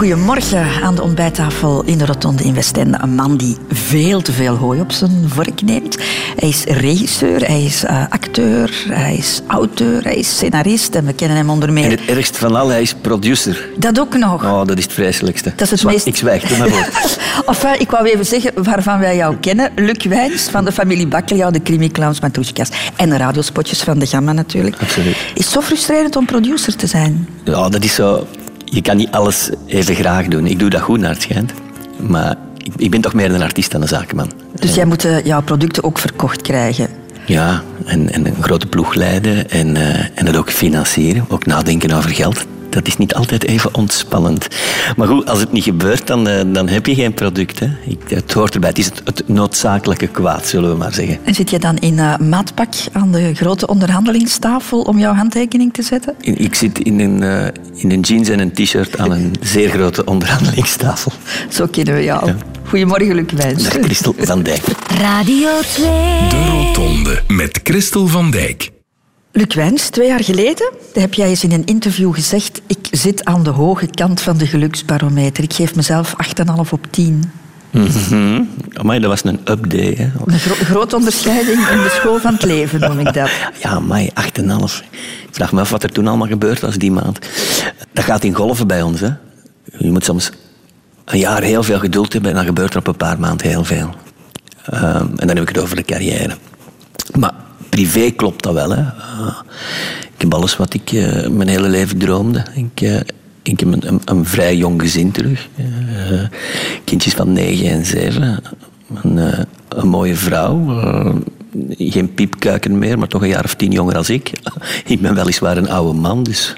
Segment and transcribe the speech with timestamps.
[0.00, 2.98] Goedemorgen aan de ontbijttafel in de Rotonde in Westende.
[3.00, 5.98] Een man die veel te veel hooi op zijn vork neemt.
[6.36, 11.12] Hij is regisseur, hij is uh, acteur, hij is auteur, hij is scenarist en we
[11.12, 11.84] kennen hem onder meer.
[11.84, 13.68] En het ergste van al, hij is producer.
[13.76, 14.44] Dat ook nog.
[14.44, 15.50] Oh, dat is het vreselijkste.
[15.50, 16.06] Dat is het Zwa- meest...
[16.06, 16.68] Ik zwijg, doe maar
[17.46, 19.70] enfin, ik wou even zeggen waarvan wij jou kennen.
[19.76, 22.68] Luc Wijns van de familie Bakkeljauw, de Krimi Clowns, Matrushkas.
[22.96, 24.76] En de radiospotjes van de Gamma natuurlijk.
[24.80, 25.16] Absoluut.
[25.34, 27.28] Is het zo frustrerend om producer te zijn?
[27.44, 28.26] Ja, dat is zo...
[28.70, 30.46] Je kan niet alles even graag doen.
[30.46, 31.52] Ik doe dat goed, naar het schijnt.
[31.96, 34.30] Maar ik, ik ben toch meer een artiest dan een zakenman.
[34.54, 36.88] Dus jij moet eh, jouw producten ook verkocht krijgen.
[37.26, 41.24] Ja, en, en een grote ploeg leiden en, eh, en dat ook financieren.
[41.28, 42.46] Ook nadenken over geld.
[42.70, 44.48] Dat is niet altijd even ontspannend.
[44.96, 47.58] Maar goed, als het niet gebeurt, dan, eh, dan heb je geen product.
[47.58, 47.66] Hè.
[47.86, 48.68] Ik, het hoort erbij.
[48.68, 51.18] Het is het, het noodzakelijke kwaad, zullen we maar zeggen.
[51.24, 55.82] En zit je dan in uh, maatpak aan de grote onderhandelingstafel om jouw handtekening te
[55.82, 56.14] zetten?
[56.20, 60.04] Ik zit in een, uh, in een jeans en een t-shirt aan een zeer grote
[60.04, 61.12] onderhandelingstafel.
[61.48, 62.26] Zo kennen we jou.
[62.26, 62.36] Ja.
[62.64, 63.26] Goedemorgen, Luc.
[63.34, 64.62] Dag, Christel van Dijk.
[64.98, 65.84] Radio 2.
[66.28, 68.70] De Rotonde met Christel van Dijk.
[69.32, 73.42] Luc Wijns, twee jaar geleden heb jij eens in een interview gezegd ik zit aan
[73.42, 75.44] de hoge kant van de geluksbarometer.
[75.44, 76.14] Ik geef mezelf
[76.64, 77.32] 8,5 op 10.
[77.70, 78.48] Mm-hmm.
[78.72, 80.02] Amai, dat was een update.
[80.02, 80.10] Hè.
[80.26, 83.30] Een gro grote onderscheiding in de school van het leven, noem ik dat.
[83.62, 84.24] Ja, amai, 8,5.
[85.28, 87.18] Ik vraag me af wat er toen allemaal gebeurd was die maand.
[87.92, 89.00] Dat gaat in golven bij ons.
[89.00, 89.10] Hè.
[89.78, 90.30] Je moet soms
[91.04, 93.64] een jaar heel veel geduld hebben en dan gebeurt er op een paar maanden heel
[93.64, 93.94] veel.
[94.74, 96.36] Um, en dan heb ik het over de carrière.
[97.18, 97.32] Maar
[97.70, 98.70] privé klopt dat wel.
[98.70, 98.80] Hè.
[98.80, 99.40] Uh,
[100.14, 102.44] ik heb alles wat ik uh, mijn hele leven droomde.
[102.54, 103.00] Ik, uh,
[103.42, 105.48] ik heb een, vrij jong gezin terug.
[106.84, 108.42] kindjes van negen en zeven.
[109.02, 110.58] Een, een mooie vrouw.
[111.78, 114.32] Geen piepkuiken meer, maar toch een jaar of tien jonger als ik.
[114.86, 116.54] ik ben weliswaar een oude man, dus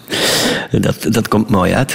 [0.70, 1.94] dat, dat komt mooi uit.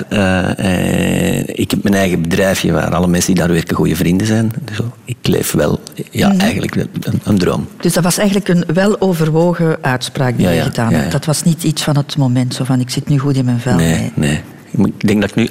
[1.58, 4.52] ik heb mijn eigen bedrijfje waar alle mensen die daar werken goede vrienden zijn.
[4.64, 5.80] Dus ik leef wel,
[6.12, 6.40] ja, mm.
[6.40, 6.90] eigenlijk een,
[7.24, 7.68] een, droom.
[7.82, 11.06] Dus dat was eigenlijk een weloverwogen uitspraak die ja, je gedaan hebt.
[11.06, 11.12] Ja.
[11.12, 13.60] Dat was niet iets van het moment, zo van ik zit nu goed in mijn
[13.60, 13.76] vel.
[13.76, 14.42] Nee, nee.
[14.72, 15.48] Ik denk dat ik nu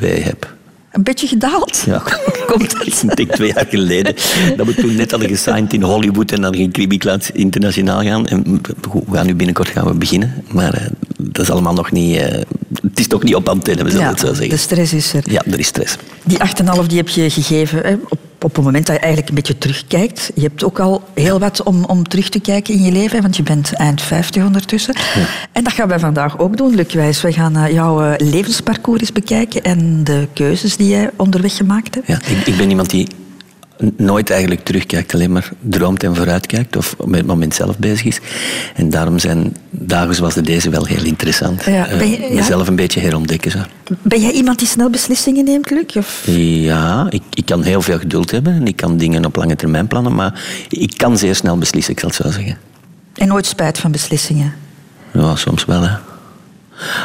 [0.00, 0.55] 8,2 heb.
[0.96, 1.82] Een beetje gedaald?
[1.86, 2.02] Ja,
[2.52, 3.02] komt het?
[3.02, 4.14] ik denk twee jaar geleden.
[4.56, 8.26] Dat we toen net hadden gesigned in Hollywood en dan ging Clowns internationaal gaan.
[8.26, 8.60] En
[9.06, 10.44] we gaan nu binnenkort gaan we beginnen.
[10.48, 10.86] Maar uh,
[11.16, 12.16] dat is allemaal nog niet...
[12.16, 12.22] Uh,
[12.82, 14.48] het is toch niet op antenne, we zullen ja, het zo zeggen.
[14.48, 15.22] de stress is er.
[15.30, 15.96] Ja, er is stress.
[16.24, 16.38] Die
[16.82, 19.58] 8,5 die heb je gegeven hè, op, op het moment dat je eigenlijk een beetje
[19.58, 20.30] terugkijkt.
[20.34, 23.36] Je hebt ook al heel wat om, om terug te kijken in je leven, want
[23.36, 24.94] je bent eind 50 ondertussen.
[24.96, 25.26] Ja.
[25.52, 27.20] En dat gaan wij vandaag ook doen, Luc Wijs.
[27.20, 32.06] We gaan uh, jouw levensparcours eens bekijken en de keuzes die jij onderweg gemaakt hebt.
[32.06, 33.08] Ja, ik, ik ben iemand die
[33.96, 38.20] nooit eigenlijk terugkijkt, alleen maar droomt en vooruitkijkt of met het moment zelf bezig is.
[38.74, 41.64] En daarom zijn dagen zoals deze wel heel interessant.
[41.64, 43.50] Ja, ben je, mezelf een beetje herontdekken.
[43.50, 43.58] Zo.
[44.02, 45.96] Ben jij iemand die snel beslissingen neemt, Luc?
[45.96, 46.22] Of?
[46.26, 49.86] Ja, ik, ik kan heel veel geduld hebben en ik kan dingen op lange termijn
[49.86, 52.58] plannen, maar ik kan zeer snel beslissen, ik zal het zo zeggen.
[53.14, 54.54] En nooit spijt van beslissingen?
[55.12, 55.96] Ja, soms wel, hè.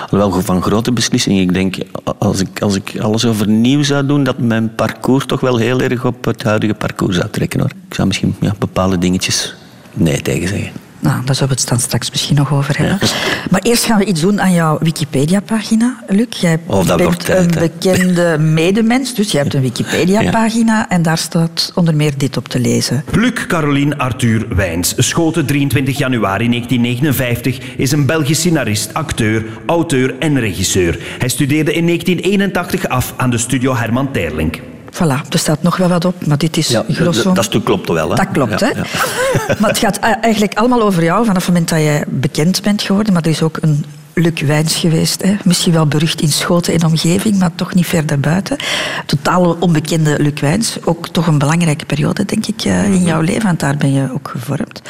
[0.10, 1.42] Alhoewel van grote beslissingen.
[1.42, 1.76] Ik denk,
[2.18, 6.06] als ik, als ik alles overnieuw zou doen, dat mijn parcours toch wel heel erg
[6.06, 7.60] op het huidige parcours zou trekken.
[7.60, 7.72] Hoor.
[7.88, 9.56] Ik zou misschien ja, bepaalde dingetjes
[9.94, 10.72] nee tegen zeggen.
[11.02, 12.98] Nou, daar zullen we het dan straks misschien nog over hebben.
[13.02, 13.08] Ja.
[13.50, 16.28] Maar eerst gaan we iets doen aan jouw Wikipedia-pagina, Luc.
[16.30, 20.90] Jij oh, dat bent tijd, een bekende medemens, dus je hebt een Wikipedia-pagina ja.
[20.90, 23.04] en daar staat onder meer dit op te lezen.
[23.12, 30.40] Luc Caroline Arthur Wijns, Schoten 23 januari 1959, is een Belgisch scenarist, acteur, auteur en
[30.40, 31.00] regisseur.
[31.20, 34.60] Hij studeerde in 1981 af aan de studio Herman Terlink.
[34.92, 37.34] Voilà, er staat nog wel wat op, maar dit is ja, grosso...
[37.34, 38.16] Dat stuk klopt wel, hè?
[38.16, 38.80] Dat klopt, ja, hè?
[38.80, 38.86] Ja.
[39.60, 43.14] maar het gaat eigenlijk allemaal over jou vanaf het moment dat jij bekend bent geworden.
[43.14, 45.22] Maar er is ook een Luc Wijns geweest.
[45.22, 45.36] Hè?
[45.44, 48.58] Misschien wel berucht in Schoten en omgeving, maar toch niet verder buiten.
[49.06, 50.78] Totaal onbekende Luc Wijns.
[50.84, 53.44] Ook toch een belangrijke periode, denk ik, in jouw leven.
[53.44, 54.82] Want daar ben je ook gevormd.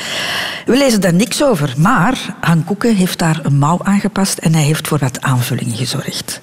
[0.65, 1.73] We lezen daar niks over.
[1.77, 6.41] Maar Han Koeken heeft daar een mouw aangepast en hij heeft voor wat aanvullingen gezorgd.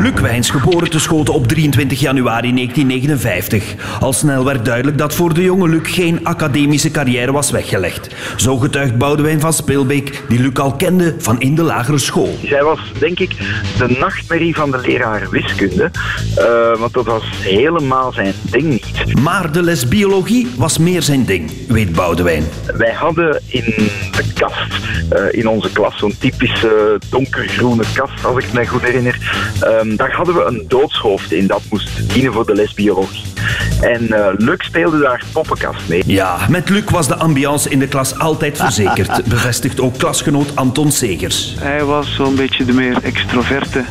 [0.00, 4.00] Luc Wijns, geboren te Schoten op 23 januari 1959.
[4.00, 8.08] Al snel werd duidelijk dat voor de jonge Luc geen academische carrière was weggelegd.
[8.36, 12.38] Zo getuigt Boudewijn van Spilbeek, die Luc al kende van in de lagere school.
[12.44, 13.36] Zij was, denk ik,
[13.78, 15.90] de nachtmerrie van de leraar wiskunde.
[16.38, 19.14] Uh, want dat was helemaal zijn ding niet.
[19.22, 22.44] Maar de les biologie was meer zijn ding, weet Boudewijn.
[22.76, 23.64] Wij hadden in
[24.12, 24.72] de kast,
[25.12, 29.18] uh, in onze klas, zo'n typische donkergroene kast, als ik me goed herinner.
[29.64, 33.31] Um, daar hadden we een doodshoofd in, dat moest dienen voor de les biologie.
[33.80, 36.02] En uh, Luc speelde daar poppenkast mee.
[36.06, 40.90] Ja, met Luc was de ambiance in de klas altijd verzekerd, bevestigt ook klasgenoot Anton
[40.90, 41.54] Segers.
[41.58, 43.84] Hij was zo'n beetje de meer extroverte,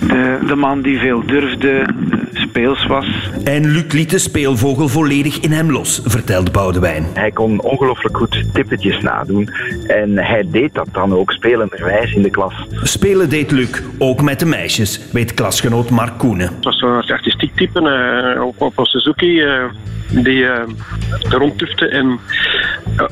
[0.00, 1.86] de, de man die veel durfde,
[2.32, 3.06] speels was.
[3.44, 7.06] En Luc liet de speelvogel volledig in hem los, vertelt Boudewijn.
[7.12, 9.50] Hij kon ongelooflijk goed tippetjes nadoen
[9.86, 12.54] en hij deed dat dan ook spelenderwijs in de klas.
[12.82, 16.46] Spelen deed Luc, ook met de meisjes, weet klasgenoot Mark Koenen.
[16.46, 17.80] Het was zo'n artistiek type,
[18.36, 19.64] uh, op, op een Suzuki, uh,
[20.08, 20.62] die uh,
[21.28, 22.20] rondtufte en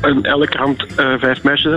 [0.03, 0.87] in elke hand
[1.19, 1.73] vijf meisjes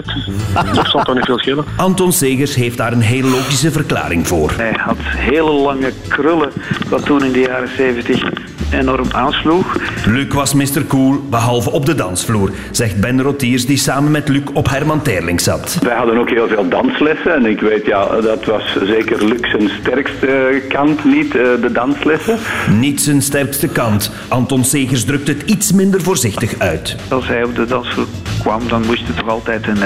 [0.53, 0.75] had.
[0.75, 1.65] Dat zal toch niet veel schelen.
[1.75, 4.51] Anton Segers heeft daar een hele logische verklaring voor.
[4.55, 6.51] Hij had hele lange krullen,
[6.89, 8.23] wat toen in de jaren 70
[8.71, 9.77] enorm aansloeg.
[10.05, 10.85] Luc was Mr.
[10.87, 15.41] Cool, behalve op de dansvloer, zegt Ben Rotiers, die samen met Luc op Herman Terling
[15.41, 15.77] zat.
[15.81, 19.69] Wij hadden ook heel veel danslessen en ik weet, ja, dat was zeker Luc zijn
[19.81, 22.37] sterkste kant, niet de danslessen.
[22.79, 24.11] Niet zijn sterkste kant.
[24.27, 26.95] Anton Segers drukt het iets minder voorzichtig uit.
[27.09, 28.07] Als hij op de dansvloer
[28.45, 29.81] kwam, dan moest hij toch altijd een,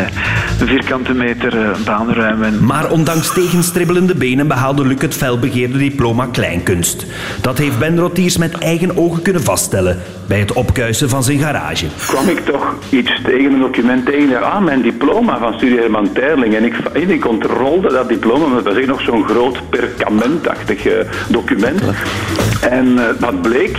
[0.60, 2.66] een vierkante meter baan ruimen.
[2.66, 7.06] Maar ondanks tegenstribbelende benen behaalde Luc het felbegeerde diploma kleinkunst.
[7.42, 11.86] Dat heeft Ben Rotiers met eigen ogen kunnen vaststellen bij het opkuisen van zijn garage.
[12.08, 16.56] Kwam ik toch iets tegen een document tegen, ah, mijn diploma van studie Herman Terling.
[16.56, 20.88] En ik, ik ontrolde dat diploma, maar dat was echt nog zo'n groot perkamentachtig
[21.28, 21.82] document.
[22.62, 23.78] En uh, wat bleek,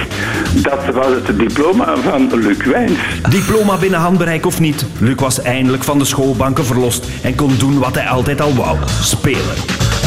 [0.54, 2.98] dat was het diploma van Luc Wijns.
[3.30, 7.78] Diploma binnen handbereik of niet, Luc was eindelijk van de schoolbanken verlost en kon doen
[7.78, 9.56] wat hij altijd al wou, spelen.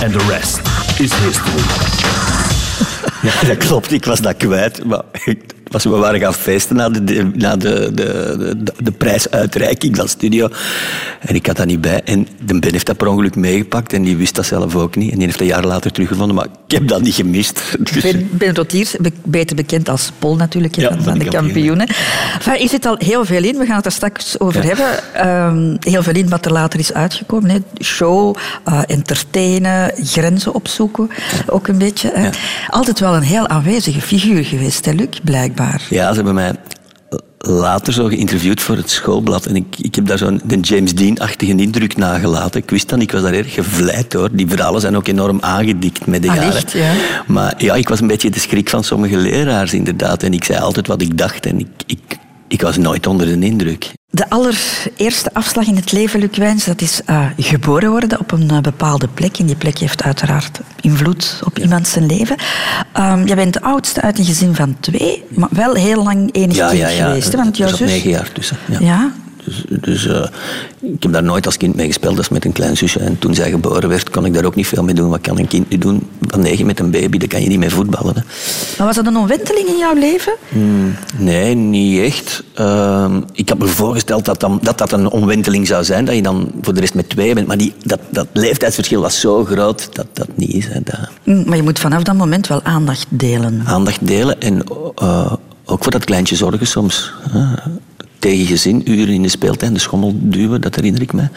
[0.01, 0.61] En de rest
[0.99, 1.63] is history.
[3.21, 3.91] Ja, dat klopt.
[3.91, 4.85] Ik was dat kwijt.
[4.85, 5.01] Maar
[5.73, 10.49] was, we waren gaan feesten na de, na de, de, de, de prijsuitreiking van Studio.
[11.19, 12.01] En ik had dat niet bij.
[12.03, 13.93] En de Ben heeft dat per ongeluk meegepakt.
[13.93, 15.11] En die wist dat zelf ook niet.
[15.11, 16.35] En die heeft een jaar later teruggevonden.
[16.35, 17.61] Maar ik heb dat niet gemist.
[17.79, 18.03] Dus...
[18.03, 21.87] Ben, ben Rotiers, beter bekend als Pol natuurlijk, ja, van, van, de kampioenen.
[22.45, 23.57] Er zit al heel veel in.
[23.57, 24.67] We gaan het er straks over ja.
[24.67, 25.27] hebben.
[25.27, 27.49] Um, heel veel in wat er later is uitgekomen.
[27.49, 27.57] Hè.
[27.83, 28.35] Show,
[28.67, 31.09] uh, entertainen, grenzen opzoeken.
[31.47, 32.11] Ook een beetje.
[32.13, 32.29] Hè.
[32.69, 35.62] Altijd wel een heel aanwezige figuur geweest, hè, Luc, blijkbaar.
[35.89, 36.53] Ja, ze hebben mij
[37.37, 39.45] later zo geïnterviewd voor het schoolblad.
[39.45, 42.61] En ik, ik heb daar zo'n James Dean-achtige indruk nagelaten.
[42.61, 44.29] Ik wist dat ik was daar erg gevleid hoor.
[44.31, 46.55] Die verhalen zijn ook enorm aangedikt met de ah, jaren.
[46.55, 46.93] Echt, ja.
[47.27, 50.23] Maar ja, ik was een beetje de schrik van sommige leraars inderdaad.
[50.23, 51.45] En ik zei altijd wat ik dacht.
[51.45, 52.17] En ik, ik,
[52.47, 53.91] ik was nooit onder de indruk.
[54.15, 58.49] De allereerste afslag in het leven, Luc Wijns, dat is uh, geboren worden op een
[58.51, 59.37] uh, bepaalde plek.
[59.37, 61.63] En die plek heeft uiteraard invloed op ja.
[61.63, 62.35] iemand zijn leven.
[62.97, 66.55] Um, jij bent de oudste uit een gezin van twee, maar wel heel lang enig
[66.55, 67.31] ja, kind ja, geweest.
[67.31, 67.37] Hè?
[67.37, 67.89] Want jouw er zus...
[67.89, 68.57] negen jaar tussen.
[68.79, 69.11] Ja.
[69.45, 70.25] Dus, dus uh,
[70.79, 72.99] ik heb daar nooit als kind mee gespeeld, dat is met een klein zusje.
[72.99, 75.09] En toen zij geboren werd, kon ik daar ook niet veel mee doen.
[75.09, 76.07] Wat kan een kind nu doen?
[76.21, 78.15] Van negen met een baby, daar kan je niet mee voetballen.
[78.15, 78.21] Hè.
[78.77, 80.33] Maar was dat een omwenteling in jouw leven?
[80.49, 82.43] Mm, nee, niet echt.
[82.59, 86.21] Uh, ik had me voorgesteld dat, dan, dat dat een omwenteling zou zijn, dat je
[86.21, 87.47] dan voor de rest met twee bent.
[87.47, 90.67] Maar die, dat, dat leeftijdsverschil was zo groot dat dat niet is.
[90.67, 90.79] Hè.
[90.83, 90.99] Dat...
[91.23, 93.61] Mm, maar je moet vanaf dat moment wel aandacht delen.
[93.65, 94.63] Aandacht delen en
[95.01, 95.33] uh,
[95.65, 97.13] ook voor dat kleintje zorgen soms.
[98.23, 101.27] Tegen gezin, uren in de speeltuin, de schommel duwen, dat herinner ik me.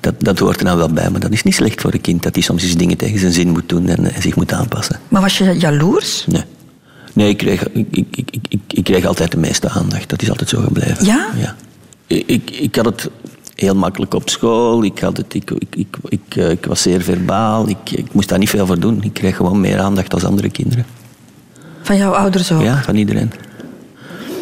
[0.00, 2.22] Dat, dat hoort er nou wel bij, maar dat is niet slecht voor een kind,
[2.22, 5.00] dat hij soms eens dingen tegen zijn zin moet doen en, en zich moet aanpassen.
[5.08, 6.24] Maar was je jaloers?
[6.26, 6.42] Nee.
[7.12, 10.08] Nee, ik kreeg, ik, ik, ik, ik, ik kreeg altijd de meeste aandacht.
[10.08, 11.04] Dat is altijd zo gebleven.
[11.04, 11.28] Ja?
[11.36, 11.56] ja.
[12.06, 13.10] Ik, ik had het
[13.54, 14.82] heel makkelijk op school.
[14.82, 17.68] Ik, had het, ik, ik, ik, ik, ik was zeer verbaal.
[17.68, 19.02] Ik, ik moest daar niet veel voor doen.
[19.02, 20.86] Ik kreeg gewoon meer aandacht als andere kinderen.
[21.82, 22.62] Van jouw ouders ook?
[22.62, 23.32] Ja, van iedereen.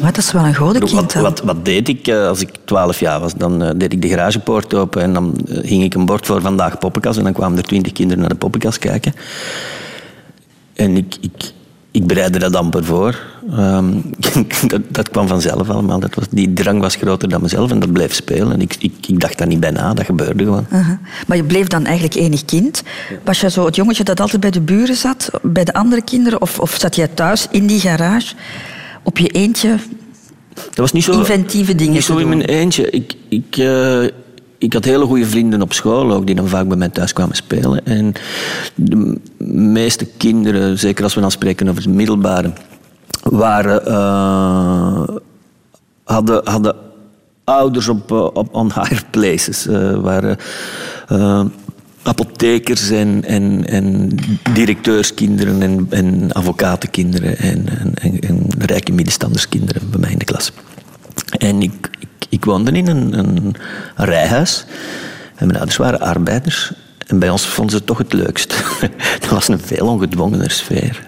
[0.02, 0.92] Maar dat is wel een goede kind.
[0.92, 3.34] Wat, wat, wat, deed ik als ik 12 jaar was?
[3.34, 6.40] Dan uh, deed ik de garagepoort open en dan uh, hing ik een bord voor
[6.40, 7.18] vandaag poppenkast.
[7.18, 9.14] En dan kwamen er twintig kinderen naar de poppenkast kijken.
[10.74, 11.52] En ik, ik,
[11.90, 13.20] ik bereidde dat amper voor.
[13.58, 14.02] Um,
[14.66, 16.00] dat, dat, kwam vanzelf allemaal.
[16.00, 18.52] Dat was, die drang was groter dan mezelf en dat bleef spelen.
[18.52, 20.66] En ik, ik, ik dacht daar niet bij na, dat gebeurde gewoon.
[20.72, 20.96] Uh -huh.
[21.26, 22.82] Maar je bleef dan eigenlijk enig kind.
[23.24, 26.40] Was je zo het jongetje dat altijd bij de buren zat, bij de andere kinderen?
[26.40, 28.34] Of, of zat jij thuis in die garage?
[29.02, 29.78] Op je eentje
[30.54, 32.90] dat was niet zo, inventieve dingen niet zo in mijn eentje.
[32.90, 34.04] Ik, ik, uh,
[34.58, 37.36] ik had hele goede vrienden op school ook, die dan vaak bij mij thuis kwamen
[37.36, 37.86] spelen.
[37.86, 38.12] En
[38.74, 42.52] de meeste kinderen, zeker als we dan spreken over het middelbare,
[43.22, 45.16] waren, uh,
[46.04, 46.74] hadden, hadden
[47.44, 49.66] ouders op, op on higher places.
[49.66, 50.38] Uh, waren
[52.02, 54.10] apothekers en, en, en
[54.52, 60.52] directeurskinderen en, en advocatenkinderen en, en, en, rijke middenstanderskinderen bij mij in de klas.
[61.38, 61.90] En ik,
[62.28, 63.54] ik, woonde in een,
[63.96, 64.64] rijhuis
[65.34, 66.72] en mijn ouders waren arbeiders.
[67.06, 68.64] En bij ons vonden ze het toch het leukst.
[69.20, 71.02] dat was een veel ongedwongener sfeer.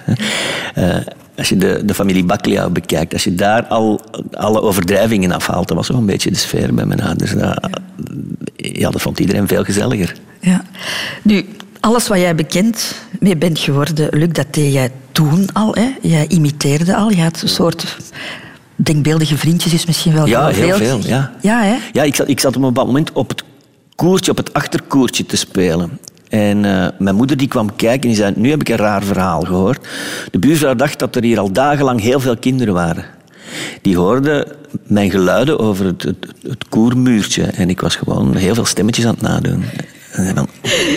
[0.79, 0.97] Uh,
[1.37, 5.77] als je de, de familie Bacliau bekijkt, als je daar al alle overdrijvingen afhaalt, dat
[5.77, 7.33] was wel een beetje de sfeer bij mijn ouders.
[8.57, 10.15] Ja, dat vond iedereen veel gezelliger.
[10.45, 10.63] Ja.
[11.23, 11.45] Nu,
[11.81, 15.75] alles wat jij bekend mee bent geworden, Luc, dat deed jij toen al.
[15.75, 15.89] Hè?
[16.03, 17.11] Jij imiteerde al.
[17.11, 17.97] Je had een soort
[18.77, 20.77] denkbeeldige vriendjes, is misschien wel Ja, heel veel.
[20.77, 21.01] veel.
[21.11, 21.77] Ja, Ja, hè?
[21.93, 23.45] ja ik, zat, ik zat op een bepaald moment op het
[23.95, 25.99] koertje, op het achterkoertje te spelen.
[26.29, 29.03] En eh, mijn moeder die kwam kijken en die zei, nu heb ik een raar
[29.03, 29.87] verhaal gehoord.
[30.31, 33.05] De buurvrouw dacht dat er hier al dagenlang heel veel kinderen waren.
[33.83, 34.47] Die hoorden
[34.87, 37.43] mijn geluiden over het, het, het koermuurtje.
[37.43, 39.65] En ik was gewoon heel veel stemmetjes aan het nadoen.
[40.35, 40.49] Dan,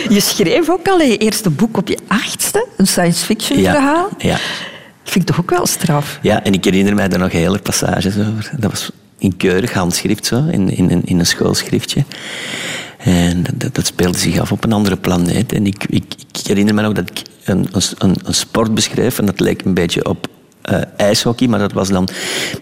[0.08, 4.08] Je schreef ook al je eerste boek op je achtste, een science fiction ja, verhaal.
[4.18, 4.36] ja,
[5.04, 6.18] Vind ik toch ook wel straf.
[6.22, 8.50] ja, en ik herinner mij daar nog hele passages over.
[8.58, 12.04] Dat was in keurig handschrift, zo, in, in, een- in een schoolschriftje.
[12.98, 15.52] En dat, dat speelde zich af op een andere planeet.
[15.52, 19.18] En ik, ik, ik herinner me nog dat ik een, een, een sport beschreef.
[19.18, 20.26] En dat leek een beetje op
[20.68, 22.08] eh, ijshockey, maar dat was dan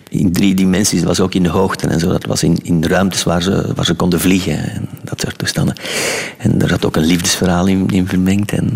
[0.09, 0.99] in drie dimensies.
[0.99, 2.09] Dat was ook in de hoogte en zo.
[2.09, 5.77] Dat was in, in ruimtes waar ze, waar ze konden vliegen en dat soort toestanden.
[6.39, 8.53] En daar zat ook een liefdesverhaal in, in vermengd.
[8.53, 8.75] En,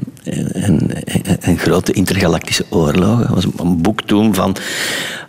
[0.52, 3.26] en, en, en grote intergalactische oorlogen.
[3.26, 4.56] Dat was een boek toen van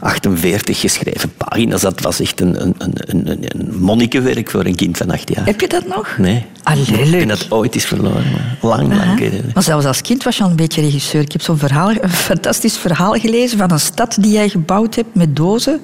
[0.02, 1.82] 48 geschreven pagina's.
[1.82, 5.46] Dat was echt een, een, een, een, monnikenwerk voor een kind van acht jaar.
[5.46, 6.18] Heb je dat nog?
[6.18, 6.46] Nee.
[6.64, 7.12] Allee, Ik leuk.
[7.12, 8.24] ben dat ooit eens verloren.
[8.62, 9.52] Lang, lang geleden.
[9.54, 11.22] Maar zelfs als kind was je al een beetje regisseur.
[11.22, 15.16] Ik heb zo'n verhaal, een fantastisch verhaal gelezen van een stad die jij gebouwd hebt
[15.16, 15.82] met dozen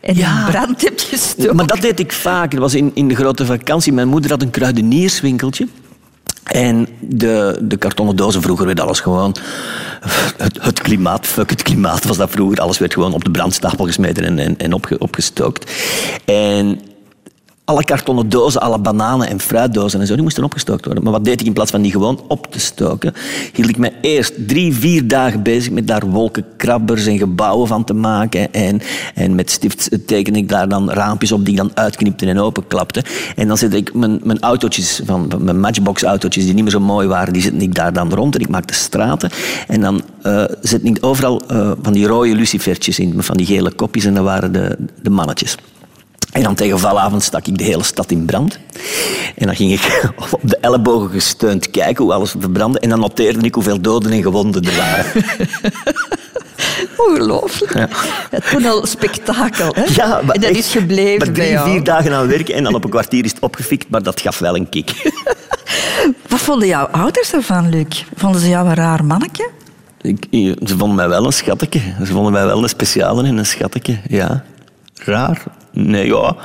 [0.00, 0.46] en Ja.
[0.50, 1.56] brand hebt gestoken.
[1.56, 2.50] Maar dat deed ik vaak.
[2.50, 3.92] Dat was in, in de grote vakantie.
[3.92, 5.66] Mijn moeder had een kruidenierswinkeltje.
[6.50, 9.36] En de, de kartonnen dozen, vroeger werd alles gewoon...
[10.60, 12.60] Het, klimaat, fuck het klimaat was dat vroeger.
[12.60, 15.72] Alles werd gewoon op de brandstapel gesmeten en, en, en opge, opgestookt.
[16.24, 16.80] En
[17.70, 21.02] alle kartonnen dozen, alle bananen en fruitdozen en zo, die moesten opgestookt worden.
[21.02, 23.12] Maar wat deed ik in plaats van die gewoon op te stoken?
[23.52, 27.94] Hield ik me eerst drie, vier dagen bezig met daar wolkenkrabbers en gebouwen van te
[27.94, 28.52] maken.
[28.52, 28.80] En,
[29.14, 33.04] en met stift tekende ik daar dan raampjes op die ik dan uitknipte en openklapte.
[33.36, 37.08] En dan zette ik mijn, mijn autootjes, van, mijn matchbox-autootjes, die niet meer zo mooi
[37.08, 38.34] waren, die zette ik daar dan rond.
[38.34, 39.30] En ik maakte straten.
[39.68, 43.70] En dan eh zette ik overal eh, van die rode lucifertjes in, van die gele
[43.70, 44.04] kopjes.
[44.04, 45.56] En dat waren de, de mannetjes.
[46.32, 48.58] En dan tegen valavond stak ik de hele stad in brand.
[49.36, 52.78] En dan ging ik op de ellebogen gesteund kijken hoe alles verbrandde.
[52.80, 55.04] En dan noteerde ik hoeveel doden en gewonden er waren.
[56.96, 57.74] Ongelooflijk.
[57.74, 57.88] Ja.
[58.50, 59.74] toen al spektakel.
[59.74, 59.84] Hè?
[59.94, 61.70] Ja, maar en dat echt, is gebleven Maar bij jou.
[61.70, 63.90] vier dagen aan werken en dan op een kwartier is het opgefikt.
[63.90, 64.92] Maar dat gaf wel een kick.
[66.28, 68.04] Wat vonden jouw ouders ervan, Luc?
[68.16, 69.50] Vonden ze jou een raar manneke?
[70.00, 70.26] Ik,
[70.66, 71.80] ze vonden mij wel een schatteke.
[72.04, 73.98] Ze vonden mij wel een speciale en een schatteke.
[74.08, 74.44] Ja.
[74.94, 75.42] Raar?
[75.72, 76.36] Nee, ja.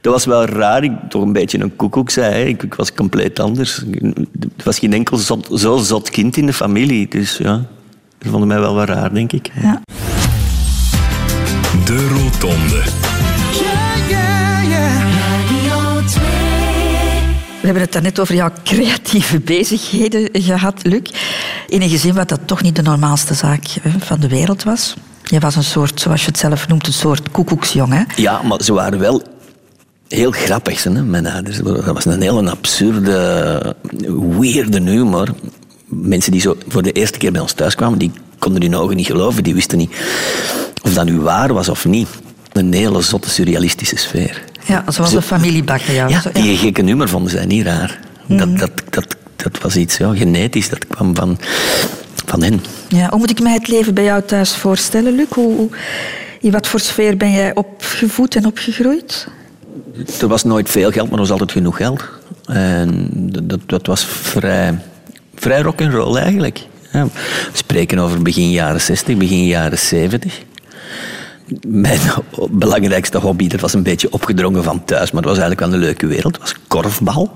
[0.00, 0.84] Dat was wel raar.
[0.84, 2.34] Ik toch een beetje een koekoek zei.
[2.34, 2.44] hè.
[2.44, 3.78] Ik, ik was compleet anders.
[4.00, 7.08] Er was geen enkel zot, zo zot kind in de familie.
[7.08, 7.64] Dus ja,
[8.22, 9.50] ze vonden mij wel wat raar, denk ik.
[9.62, 9.80] Ja.
[11.84, 12.82] De Rotonde.
[17.60, 21.10] We hebben het daarnet over jouw creatieve bezigheden gehad, Luc.
[21.68, 24.96] In een gezin wat dat toch niet de normaalste zaak hè, van de wereld was.
[25.24, 27.92] Je was een soort, zoals je het zelf noemt, een soort koekoeksjong.
[27.92, 28.02] Hè?
[28.16, 29.22] Ja, maar ze waren wel
[30.08, 31.58] heel grappig, hè, mijn ouders.
[31.58, 33.74] Dat was een hele absurde,
[34.38, 35.28] weirde humor.
[35.86, 38.96] Mensen die zo voor de eerste keer bij ons thuis kwamen, die konden hun ogen
[38.96, 39.42] niet geloven.
[39.42, 39.90] Die wisten niet
[40.82, 42.08] of dat nu waar was of niet.
[42.52, 44.42] Een hele zotte, surrealistische sfeer.
[44.66, 46.08] Ja, zoals Zo- de Bakkerjauw.
[46.08, 47.98] Ja, Zo- die gekke nummer vonden zij niet raar.
[48.26, 51.38] Dat, dat, dat, dat was iets ja, genetisch, dat kwam van,
[52.24, 52.60] van hen.
[52.88, 55.26] Ja, hoe moet ik mij het leven bij jou thuis voorstellen, Luc?
[55.30, 55.70] Hoe, hoe-
[56.40, 59.28] in wat voor sfeer ben jij opgevoed en opgegroeid?
[60.20, 62.04] Er was nooit veel geld, maar er was altijd genoeg geld.
[62.46, 63.08] En
[63.42, 64.78] dat, dat, was vrij,
[65.34, 66.60] vrij rock'n'roll eigenlijk.
[66.92, 67.10] Ja, we
[67.52, 70.40] spreken over begin jaren 60, begin jaren 70.
[71.66, 72.00] Mijn
[72.50, 75.84] belangrijkste hobby, dat was een beetje opgedrongen van thuis, maar dat was eigenlijk wel een
[75.86, 76.38] leuke wereld.
[76.38, 77.30] Was korfbal.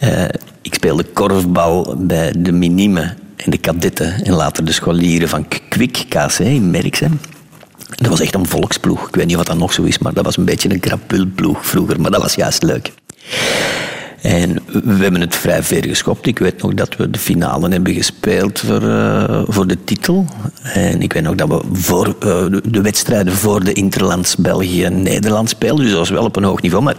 [0.00, 0.24] Eh,
[0.62, 3.14] ik speelde korfbal bij de minime
[3.50, 7.20] de kadetten en later de scholieren van Kwik KC in Merksem.
[7.94, 9.08] Dat was echt een volksploeg.
[9.08, 11.66] Ik weet niet wat dat nog zo is, maar dat was een beetje een krapulploeg
[11.66, 12.00] vroeger.
[12.00, 12.92] Maar dat was juist leuk.
[14.22, 16.26] En we hebben het vrij ver geschopt.
[16.26, 20.26] Ik weet nog dat we de finale hebben gespeeld voor, eh, voor de titel.
[20.62, 25.48] En ik weet nog dat we voor, eh, de, de wedstrijden voor de Interlands België-Nederland
[25.48, 25.84] speelden.
[25.84, 26.84] Dus dat was wel op een hoog niveau.
[26.84, 26.96] Maar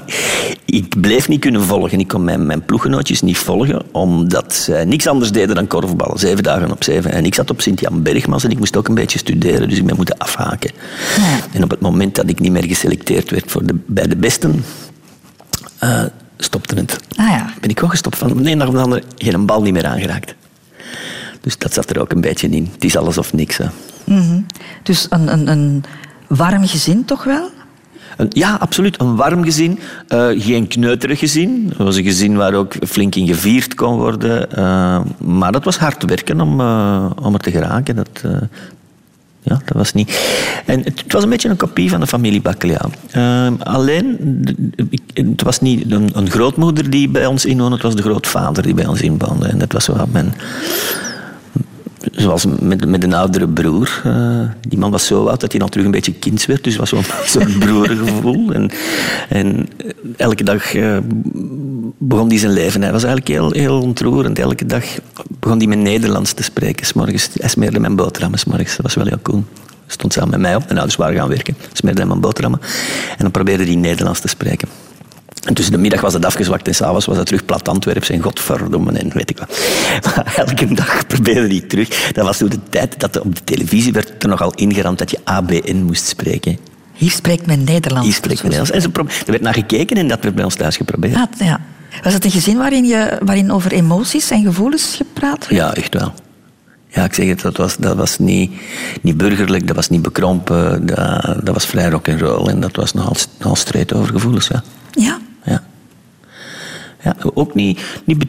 [0.65, 1.99] ik bleef niet kunnen volgen.
[1.99, 6.19] Ik kon mijn, mijn ploeggenootjes niet volgen, omdat zij niks anders deden dan korfballen.
[6.19, 7.11] Zeven dagen op zeven.
[7.11, 9.69] En ik zat op Sint-Jan Bergmans en ik moest ook een beetje studeren.
[9.69, 10.71] Dus ik ben moeten afhaken.
[11.51, 14.63] En op het moment dat ik niet meer geselecteerd werd voor de, bij de besten,
[15.79, 16.03] eh,
[16.37, 16.99] stopte het.
[17.15, 17.53] Ah ja.
[17.61, 19.85] Ben ik gewoon gestopt van de een dag op de andere geen bal niet meer
[19.85, 20.35] aangeraakt.
[21.41, 22.69] Dus dat zat er ook een beetje in.
[22.73, 23.57] Het is alles of niks.
[23.57, 23.65] Hè.
[24.03, 24.39] Mhm.
[24.83, 25.83] Dus een, een, een
[26.27, 27.49] warm gezin toch wel?
[28.17, 29.01] Een- ja, absoluut.
[29.01, 29.79] Een warm gezin.
[30.07, 31.65] Eh, geen kneuterig gezin.
[31.69, 34.51] Het was een gezin waar ook flink in gevierd kon worden.
[34.51, 37.95] Eh, maar dat was hard werken om, eh, om er te geraken.
[37.95, 38.31] Dat, eh,
[39.47, 40.19] ja, dat was niet...
[40.65, 42.91] En het, was een beetje een kopie van de familie Bakkeliaan.
[43.11, 44.17] Eh, alleen,
[45.13, 48.87] het was niet een, grootmoeder die bij ons inwoonde, het was de grootvader die bij
[48.87, 49.47] ons inwoonde.
[49.47, 50.33] En dat was wel mijn...
[52.11, 54.01] Zoals met, met een oudere broer.
[54.03, 56.63] Eh, die man was zo oud dat hij dan terug een beetje kind werd.
[56.63, 58.51] Dus was zo'n zo'n broergevoel.
[58.51, 58.71] En,
[59.29, 60.97] en eh, elke dag eh,
[61.97, 62.81] begon hij zijn leven.
[62.81, 64.39] Hij was eigenlijk heel, heel ontroerend.
[64.39, 64.83] Elke dag
[65.39, 66.85] begon hij met Nederlands te spreken.
[66.85, 68.39] 's morgens, hij smeerde mijn boterhammen.
[68.45, 69.43] Dat was wel heel cool.
[69.87, 70.63] Stond samen met mij op.
[70.65, 71.57] Mijn ouders waren gaan werken.
[71.73, 72.61] Smeerde hij mijn boterhammen.
[73.09, 74.67] En dan probeerde hij Nederlands te spreken.
[75.47, 78.21] En tussen de middag was het afgezwakt en s'avonds was het terug plat Antwerps en
[78.21, 79.59] godverdomme en weet ik wat.
[80.05, 82.11] Maar elke dag probeerde hij terug.
[82.11, 85.11] Dat was toen de tijd dat er op de televisie werd er nogal ingeramd dat
[85.11, 86.57] je ABN moest spreken.
[86.93, 88.05] Hier spreekt men Nederlands.
[88.05, 88.85] Hier spreekt men Nederlands.
[88.85, 91.15] En ze er werd naar gekeken en dat werd bij ons thuis geprobeerd.
[91.15, 91.59] Ah, ja.
[92.03, 95.61] Was het een gezin waarin, je, waarin over emoties en gevoelens gepraat werd?
[95.61, 96.13] Ja, echt wel.
[96.87, 98.51] Ja, ik zeg het, dat was, dat was niet,
[99.01, 102.75] niet burgerlijk, dat was niet bekrompen, dat, dat was vrij rock and roll en dat
[102.75, 104.63] was nogal, nogal streed over gevoelens, ja.
[104.91, 105.19] Ja.
[107.07, 107.29] Ja.
[107.33, 108.25] Ook niet, niet.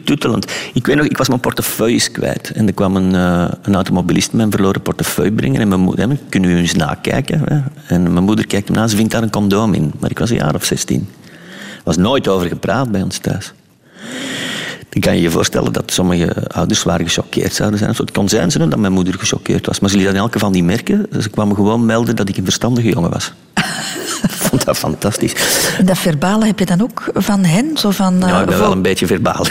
[0.73, 2.51] Ik weet nog, ik was mijn portefeuilles kwijt.
[2.51, 5.61] En er kwam een, eh, een automobilist mijn verloren portefeuille brengen.
[5.61, 7.65] En mijn moeder, kunnen we eens nakijken?
[7.87, 9.91] En mijn moeder kijkt hem na, ze vindt daar een condoom in.
[9.99, 11.07] Maar ik was een jaar of 16.
[11.77, 13.53] Er was nooit over gepraat bij ons thuis.
[14.89, 17.93] Dan kan je je voorstellen dat sommige ouders waren gechoqueerd zouden zijn.
[17.97, 19.79] Het kon zijn dat mijn moeder gechoqueerd was.
[19.79, 21.07] Maar ze liet dat in elk geval niet merken.
[21.19, 23.33] Ze kwam gewoon melden dat ik een verstandige jongen was.
[24.23, 25.33] ik vond dat fantastisch.
[25.77, 27.77] En dat verbale heb je dan ook van hen?
[27.77, 29.45] Zo van, eh, Ja, ik ben voor, wel een beetje verbaal.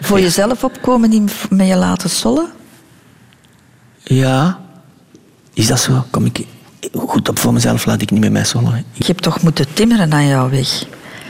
[0.00, 2.46] voor jezelf opkomen, die met je laten sollen?
[4.02, 4.58] Ja.
[5.54, 6.04] Is dat zo?
[6.10, 6.44] Kom ik
[6.94, 8.84] goed op voor mezelf, laat ik niet met mij zollen.
[8.92, 10.84] Je hebt toch moeten timmeren aan jouw weg?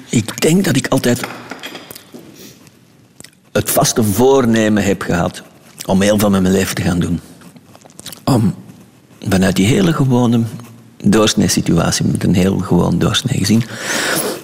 [0.08, 1.20] Ik denk dat ik altijd
[3.52, 5.42] het vaste voornemen heb gehad
[5.86, 7.20] om heel veel met mijn leven te gaan doen.
[8.24, 8.54] Om
[9.28, 10.42] vanuit die hele gewone
[11.04, 13.62] doorsnee situatie, met een heel gewoon doorsnee gezin,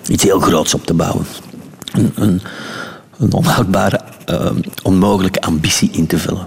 [0.08, 1.26] iets heel groots op te bouwen.
[1.92, 2.40] Een, een,
[3.18, 4.50] een onhoudbare, eh,
[4.82, 6.46] onmogelijke ambitie in te vullen.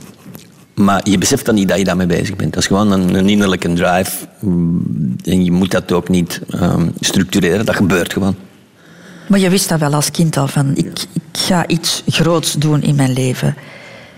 [0.74, 2.54] Maar je beseft dan niet dat je daarmee bezig bent.
[2.54, 4.12] Dat is gewoon een, een innerlijke drive.
[4.40, 7.66] mm, En je moet dat ook niet ehm, structureren.
[7.66, 8.36] Dat gebeurt gewoon.
[9.28, 12.82] Maar je wist dat wel als kind al, van ik, ik ga iets groots doen
[12.82, 13.56] in mijn leven.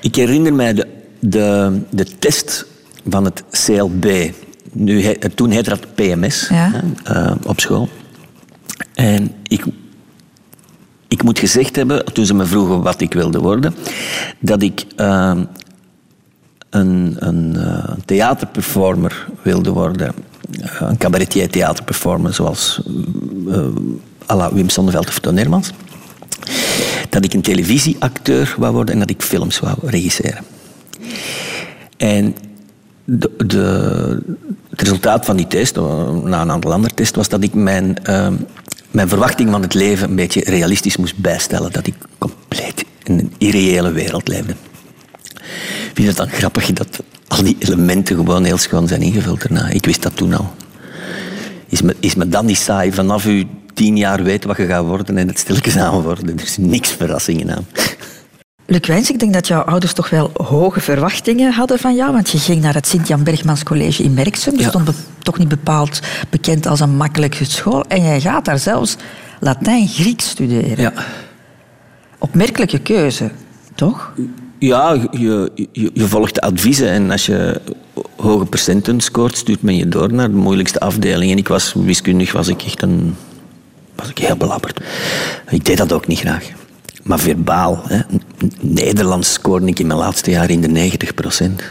[0.02, 0.88] Ik herinner mij de,
[1.20, 2.66] de, de test
[3.10, 4.32] van het CLB.
[4.72, 6.72] Nu, toen heette dat PMS Ja.
[6.74, 7.90] hè, eh, op school.
[8.94, 9.66] En ik,
[11.08, 13.76] ik moet gezegd hebben, toen ze me vroegen wat ik wilde worden,
[14.40, 15.38] dat ik eh,
[16.70, 20.14] een, een eh, theaterperformer wilde worden.
[20.62, 22.82] Eh, een cabaretier theaterperformer, zoals
[24.28, 25.72] à la Wim Sonneveld of Toon Hermans.
[27.10, 30.44] Dat ik een televisieacteur wou worden en dat ik films wou regisseren.
[31.98, 32.36] En
[33.06, 34.38] de, de,
[34.80, 38.04] het resultaat van die test, eh, na een aantal andere tests, was dat ik mijn,
[38.04, 38.34] ehm,
[38.92, 41.72] mijn verwachting van het leven een beetje realistisch moest bijstellen.
[41.72, 44.56] Dat ik compleet in een irreële wereld leefde.
[45.90, 49.70] Ik vind het dan grappig dat al die elementen gewoon heel schoon zijn ingevuld daarna.
[49.70, 50.54] Ik wist dat toen al.
[51.68, 54.86] Is me, is me dan niet saai vanaf u tien jaar weet wat je gaat
[54.86, 56.38] worden en het stilletjes aan worden.
[56.38, 57.66] Er is niks verrassingen aan.
[58.70, 62.14] Luc ik denk dat jouw ouders toch wel hoge verwachtingen hadden van jou.
[62.14, 64.52] Want je ging naar het Sint-Jan Bergmans College in Merksem.
[64.54, 64.70] Dat Ja.
[64.70, 64.90] stond
[65.24, 67.84] toch niet bepaald bekend als een makkelijke school.
[67.84, 68.96] En jij gaat daar zelfs
[69.40, 70.82] Latijn-Grieks studeren.
[70.82, 70.94] Ja.
[72.18, 73.32] Opmerkelijke keuze,
[73.76, 74.14] toch?
[74.60, 77.62] Ja, je, je, je volgt de adviezen en als je
[78.18, 81.32] hoge percenten scoort, stuurt men je door naar de moeilijkste afdeling.
[81.32, 83.16] En ik was wiskundig, was ik echt een...
[83.96, 84.80] was ik heel belabberd.
[85.50, 86.50] Ik deed dat ook niet graag.
[87.04, 88.00] Maar verbaal, hè.
[88.60, 91.62] Nederlands scoorde ik in mijn laatste jaar in de 90 procent.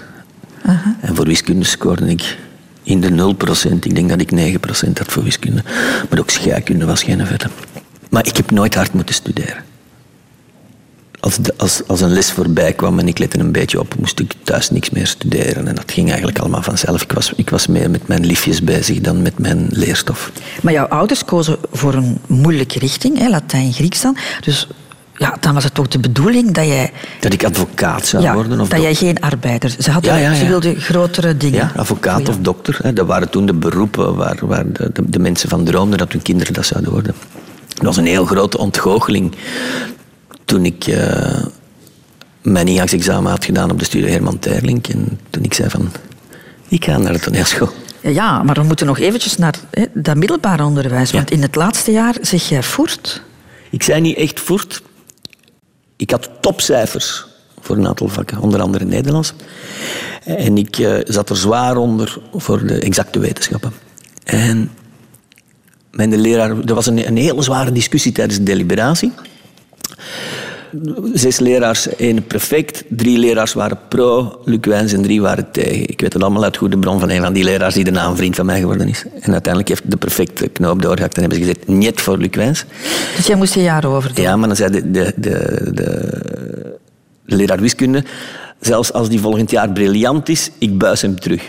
[1.01, 2.39] En voor wiskunde scoorde ik
[2.83, 3.85] in de 0 procent.
[3.85, 5.63] Ik denk dat ik 9 procent had voor wiskunde.
[6.11, 7.49] Maar ook scheikunde was geen vette.
[8.11, 9.65] Maar ik heb nooit hard moeten studeren
[11.21, 14.21] als, de- als, als een les voorbij kwam en ik lette een beetje op, moest
[14.21, 15.69] ik thuis niks meer studeren.
[15.69, 17.03] En dat ging eigenlijk allemaal vanzelf.
[17.03, 20.33] Ik was, ik was meer met mijn liefjes bezig dan met mijn leerstof.
[20.63, 24.17] Maar jouw ouders kozen voor een moeilijke richting, hè, Latijn-Grieks dan.
[24.41, 24.67] Dus
[25.19, 26.93] ja, dan was het toch de bedoeling dat jij...
[27.21, 28.61] Dat ik advocaat zou ja, worden.
[28.61, 29.75] Of dat jij geen arbeider...
[29.79, 31.59] Ze, hadden, Ja, ja, ze wilden grotere dingen.
[31.59, 32.79] ja, advocaat of dokter.
[32.83, 32.93] Hè.
[32.93, 36.23] Dat waren toen de beroepen waar, waar de, de, de mensen van droomden dat hun
[36.23, 37.15] kinderen dat zouden worden.
[37.69, 39.35] Dat was een heel grote ontgoocheling
[40.45, 41.45] toen ik eh,
[42.43, 44.87] mijn ingangsexamen had gedaan op de studie Herman Terlink.
[44.87, 45.93] En toen ik zei van,
[46.69, 47.71] Ik ga naar de toneelschool.
[48.01, 51.11] Ja, ja, maar we moeten nog eventjes naar hè, dat middelbaar onderwijs.
[51.11, 53.23] Want in het laatste jaar zeg jij voert.
[53.71, 54.83] Ik zei niet echt voert.
[55.99, 57.27] Ik had topcijfers
[57.61, 59.33] voor een aantal vakken, onder andere Nederlands.
[60.25, 63.73] En ik eh, zat er zwaar onder voor de exacte wetenschappen.
[64.25, 64.71] En
[65.91, 69.13] mijn leraar, er was een, een hele zware discussie tijdens de deliberatie.
[71.15, 72.85] Zes leraars, één prefect.
[72.89, 75.89] Drie leraars waren pro, Luc Wijns en drie waren tegen.
[75.89, 78.17] Ik weet het allemaal uit goede bron van een van die leraars die daarna een
[78.17, 79.05] vriend van mij geworden is.
[79.21, 82.35] En uiteindelijk heeft de prefect de knoop doorgehakt en hebben ze gezegd, niet voor Luc
[82.35, 82.65] Wijns.
[83.17, 84.25] Dus jij moest een jaar over doen.
[84.25, 86.21] Ja, maar dan zei de, de, de, de,
[87.25, 88.05] de leraar wiskunde,
[88.61, 91.43] zelfs als die volgend jaar briljant is, ik buis hem terug.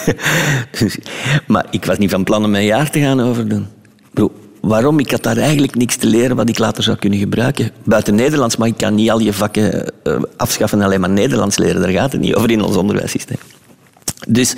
[0.78, 0.98] dus,
[1.46, 3.66] maar ik was niet van plan om mijn jaar te gaan overdoen.
[4.12, 4.98] Bro, waarom?
[4.98, 7.70] Ik had daar eigenlijk niks te leren wat ik later zou kunnen gebruiken.
[7.84, 11.56] Buiten Nederlands, maar ik kan niet al je vakken uh, afschaffen en alleen maar Nederlands
[11.56, 11.80] leren.
[11.80, 13.38] Daar gaat het niet over in ons onderwijssysteem.
[14.28, 14.54] Dus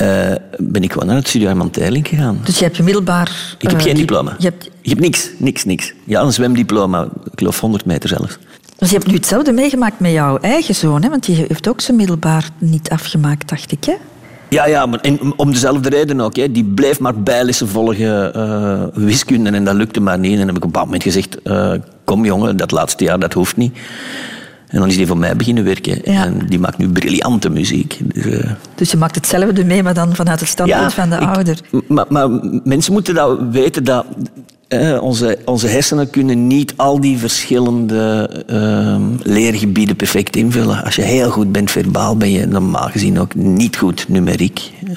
[0.00, 2.40] uh, ben ik gewoon naar het studio Herman Terling gegaan.
[2.44, 3.56] Dus je hebt je middelbaar...
[3.58, 4.34] Ik heb uh, geen diploma.
[4.38, 4.70] Je hebt...
[4.80, 5.92] Ik heb niks, niks, niks.
[6.04, 7.02] Ja, een zwemdiploma.
[7.02, 8.38] Ik geloof 100 meter zelfs.
[8.78, 11.08] Dus je hebt nu hetzelfde meegemaakt met jouw eigen zoon, hè?
[11.08, 13.84] want die heeft ook zijn middelbaar niet afgemaakt, dacht ik.
[13.84, 13.94] Hè?
[14.54, 16.36] Ja, ja, maar en om dezelfde reden ook.
[16.36, 16.52] Hè.
[16.52, 20.32] Die bleef maar bijlessen volgen uh, wiskunde en dat lukte maar niet.
[20.32, 21.72] En dan heb ik op een bepaald moment gezegd, uh,
[22.04, 23.76] kom jongen, dat laatste jaar, dat hoeft niet.
[24.68, 26.12] En dan is die voor mij beginnen werken.
[26.12, 26.24] Ja.
[26.24, 27.98] En die maakt nu briljante muziek.
[28.14, 28.50] Dus, uh...
[28.74, 31.58] dus, je maakt hetzelfde mee, maar dan vanuit het standpunt ja, van de ik, ouder.
[31.88, 32.28] Maar, maar,
[32.64, 34.06] mensen moeten dat weten dat
[34.80, 40.84] eh, onze, onze hersenen kunnen niet al die verschillende uh, leergebieden perfect invullen.
[40.84, 44.70] Als je heel goed bent verbaal, ben je normaal gezien ook niet goed numeriek.
[44.84, 44.96] Uh,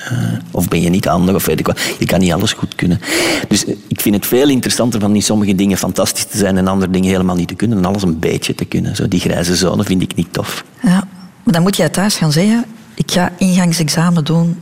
[0.52, 1.80] of ben je niet handig, of weet ik wat.
[2.00, 3.00] Je kan niet alles goed kunnen.
[3.48, 6.92] Dus ik vind het veel interessanter van in sommige dingen fantastisch te zijn en andere
[6.92, 7.78] dingen helemaal niet te kunnen.
[7.78, 8.96] En alles een beetje te kunnen.
[8.96, 10.64] Zo, die grijze zone vind ik niet tof.
[10.82, 11.08] Ja,
[11.44, 14.58] maar dan moet jij thuis gaan zeggen, ik ga ingangsexamen doen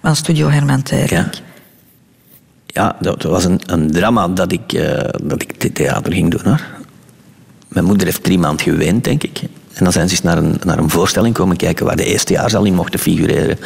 [0.00, 0.82] aan Studio Herman.
[1.08, 1.30] Ja
[2.76, 6.40] ja, dat was een, een drama dat ik, uh, dat ik theater ging doen.
[6.44, 6.60] Hoor.
[7.68, 9.40] Mijn moeder heeft drie maanden geweend, denk ik.
[9.72, 12.32] En dan zijn ze eens naar een, naar een voorstelling komen kijken waar de eerste
[12.32, 13.58] jaar al in mochten figureren.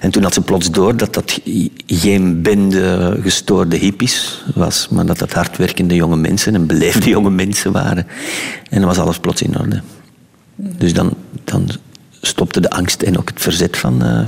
[0.00, 1.40] En toen had ze plots door dat dat
[1.86, 7.72] geen bende gestoorde hippies was, maar dat dat hardwerkende jonge mensen en beleefde jonge mensen
[7.72, 8.06] waren.
[8.70, 9.82] En dan was alles plots in orde.
[10.56, 11.68] Dus dan, dan
[12.20, 14.20] stopte de angst en ook het verzet van, uh,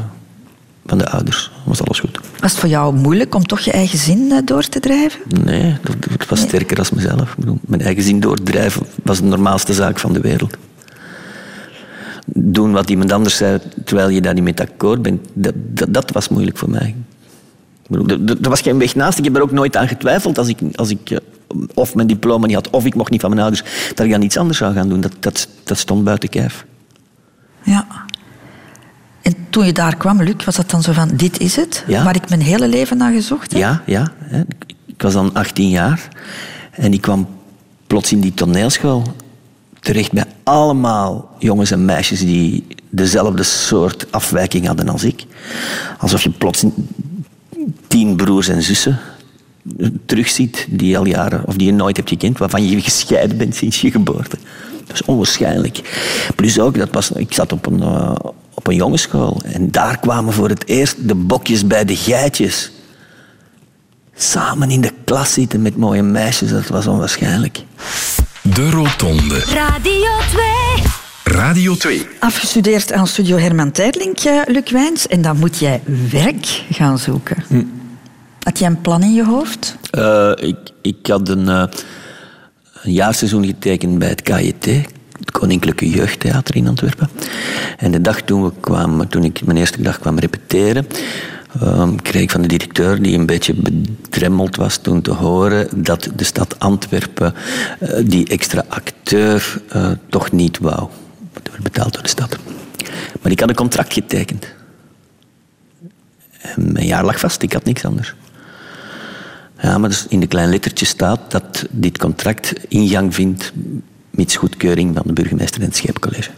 [0.92, 1.50] van de ouders.
[1.64, 2.20] Was alles goed.
[2.40, 5.20] Was het voor jou moeilijk om toch je eigen zin door te drijven?
[5.44, 7.36] Nee, dat, was sterker dan mezelf.
[7.66, 10.56] Mijn eigen zin doordrijven was de normaalste zaak van de wereld.
[12.26, 16.10] Doen wat iemand anders zei terwijl je daar niet mee akkoord bent, dat, dat, dat
[16.10, 16.94] was moeilijk voor mij.
[17.90, 19.18] Er, er, was geen weg naast.
[19.18, 21.20] Ik heb er ook nooit aan getwijfeld als ik, als ik
[21.74, 24.22] of mijn diploma niet had of ik mocht niet van mijn ouders, dat ik dan
[24.22, 25.00] iets anders zou gaan doen.
[25.00, 26.66] Dat, dat, dat stond buiten kijf.
[27.62, 27.86] Ja.
[29.22, 31.84] En toen je daar kwam, Luc, was dat dan zo van, dit is het?
[31.86, 32.04] Ja.
[32.04, 33.60] Waar ik mijn hele leven naar gezocht heb?
[33.60, 34.12] Ja, ja.
[34.86, 36.08] Ik was dan 18 jaar.
[36.70, 37.28] En ik kwam
[37.86, 39.02] plots in die toneelschool
[39.80, 45.24] terecht bij allemaal jongens en meisjes die dezelfde soort afwijking hadden als ik.
[45.98, 46.64] Alsof je plots
[47.86, 49.00] tien broers en zussen
[50.06, 53.54] terugziet die je al jaren, of die je nooit hebt gekend, waarvan je gescheiden bent
[53.54, 54.36] sinds je geboorte.
[54.86, 55.80] Dat is onwaarschijnlijk.
[56.36, 58.14] Plus ook, dat was, ik zat op een, uh,
[58.62, 62.70] op een jongensschool en daar kwamen voor het eerst de bokjes bij de geitjes.
[64.14, 67.64] Samen in de klas zitten met mooie meisjes, dat was onwaarschijnlijk.
[68.42, 69.38] De Rotonde.
[69.38, 70.44] Radio 2.
[71.24, 72.06] Radio 2.
[72.20, 75.06] Afgestudeerd aan Studio Herman Tijdlink, Luc Wijns.
[75.06, 77.44] En dan moet jij werk gaan zoeken.
[77.48, 77.62] Hm.
[78.42, 79.76] Had jij een plan in je hoofd?
[79.98, 81.64] Uh, ik, ik had een, uh,
[82.82, 84.66] een jaarseizoen getekend bij het KJT,
[85.32, 87.08] Koninklijke Jeugdtheater in Antwerpen.
[87.78, 90.86] En de dag toen, we kwamen, toen ik mijn eerste dag kwam repeteren,
[91.62, 96.08] um, kreeg ik van de directeur, die een beetje bedremmeld was toen te horen, dat
[96.16, 97.34] de stad Antwerpen
[97.80, 99.60] uh, die extra acteur
[100.08, 100.88] toch niet wou.
[101.32, 102.38] Dat werd betaald door de stad.
[103.22, 104.46] Maar ik had een contract getekend.
[106.40, 108.14] En mijn jaar lag vast, ik had niks anders.
[109.62, 113.52] Ja, maar dus in de kleine lettertjes staat dat dit contract ingang vindt
[114.12, 116.30] mits goedkeuring van de burgemeester en het scheepcollege.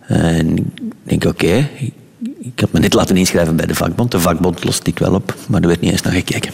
[0.00, 0.64] En ik
[1.02, 1.92] denk, oké, ik,
[2.38, 4.10] ik had me net laten inschrijven bij de vakbond.
[4.10, 6.52] De vakbond lost dit wel op, maar er werd niet eens naar gekeken.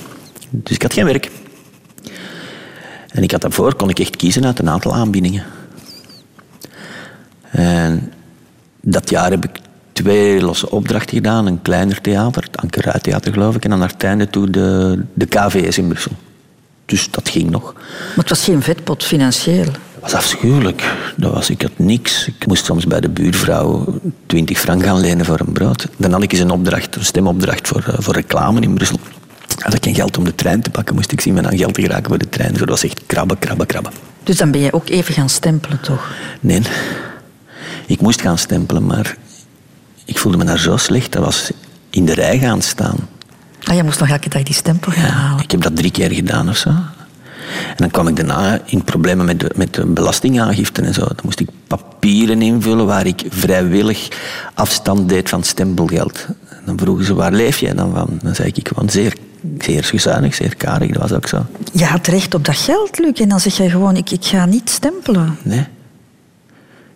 [0.51, 1.31] Dus ik had geen werk.
[3.09, 5.45] En ik had daarvoor, kon ik echt kiezen uit een aantal aanbiedingen.
[7.51, 8.13] En
[8.81, 9.59] dat jaar heb ik
[9.93, 11.47] twee losse opdrachten gedaan.
[11.47, 13.65] Een kleiner theater, het Ankeruit Theater geloof ik.
[13.65, 16.13] En naar het einde toe de, de KVS in Brussel.
[16.91, 17.73] Dus dat ging nog.
[17.73, 19.67] Maar het was geen vetpot financieel.
[20.01, 20.95] was afschuwelijk.
[21.17, 22.27] Dat was, ik had niks.
[22.27, 25.87] Ik moest soms bij de buurvrouw 20 frank gaan lenen voor een brood.
[25.97, 28.99] Dan had ik eens een opdracht, een stemopdracht voor, eh, voor reclame in Brussel.
[29.59, 31.83] Had ik geen geld om de trein te pakken, moest ik zien aan geld te
[31.83, 32.51] geraken voor de trein.
[32.51, 33.93] Dus dat was echt krabben, krabben, krabben.
[34.23, 36.11] Dus dan ben je ook even gaan stempelen, toch?
[36.41, 36.63] Nee,
[37.87, 39.17] ik moest gaan stempelen, maar
[40.05, 41.13] ik voelde me daar zo slecht.
[41.13, 41.51] Dat was
[41.91, 43.09] in de rij gaan staan.
[43.71, 45.45] Ah, je moest nog elke dag die stempel gaan halen.
[45.45, 46.69] Ik heb dat drie keer gedaan of zo.
[46.69, 51.01] En dan kwam ik daarna in problemen met de, met de belastingaangifte en zo.
[51.01, 54.09] Dan moest ik papieren invullen waar ik vrijwillig
[54.55, 56.27] afstand deed van stempelgeld.
[56.49, 58.19] En dan vroegen ze, waar leef jij dan van?
[58.23, 59.17] Dan zei ik, gewoon zeer,
[59.59, 60.93] zeer gezuinig, zeer karig.
[60.93, 61.47] Dat was ook zo.
[61.73, 63.13] Je had recht op dat geld, Luc.
[63.13, 65.37] En dan zeg je gewoon, ik, ik ga niet stempelen.
[65.43, 65.67] Nee.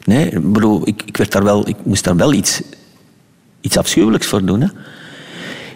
[0.05, 2.61] Nee, ik bedoel, ik, ik, werd daar wel, ik moest daar wel iets,
[3.61, 4.61] iets afschuwelijks voor doen.
[4.61, 4.69] Hè.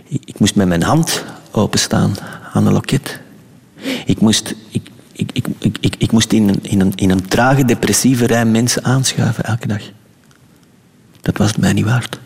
[0.09, 2.17] Ik, moest met mijn hand openstaan
[2.53, 3.21] aan een loket.
[4.07, 7.29] Ik moest, ik, ik, ik, ik, ik, ik moest in, een, in, een, in een
[7.29, 9.83] trage, depressieve rij mensen aanschuiven elke dag.
[11.21, 12.19] Dat was het mij niet waard.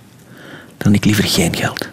[0.77, 1.89] Dan ik liever geen geld.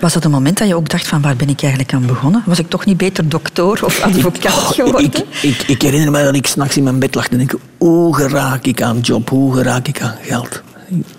[0.00, 2.42] Was dat een moment dat je ook dacht van waar ben ik eigenlijk aan begonnen?
[2.46, 5.04] Was ik toch niet beter dokter of advocaat geworden?
[5.04, 8.16] Ik, ik, ik herinner me dat ik s'nachts in mijn bed lag en denk, hoe
[8.16, 10.62] geraak ik aan job, hoe geraak ik aan geld?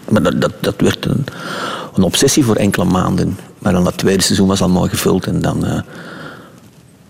[0.09, 1.25] Maar dat, dat, dat werd een,
[1.95, 3.37] een obsessie voor enkele maanden.
[3.59, 5.65] Maar dan dat tweede seizoen was al mooi gevuld en dan...
[5.65, 5.79] eh,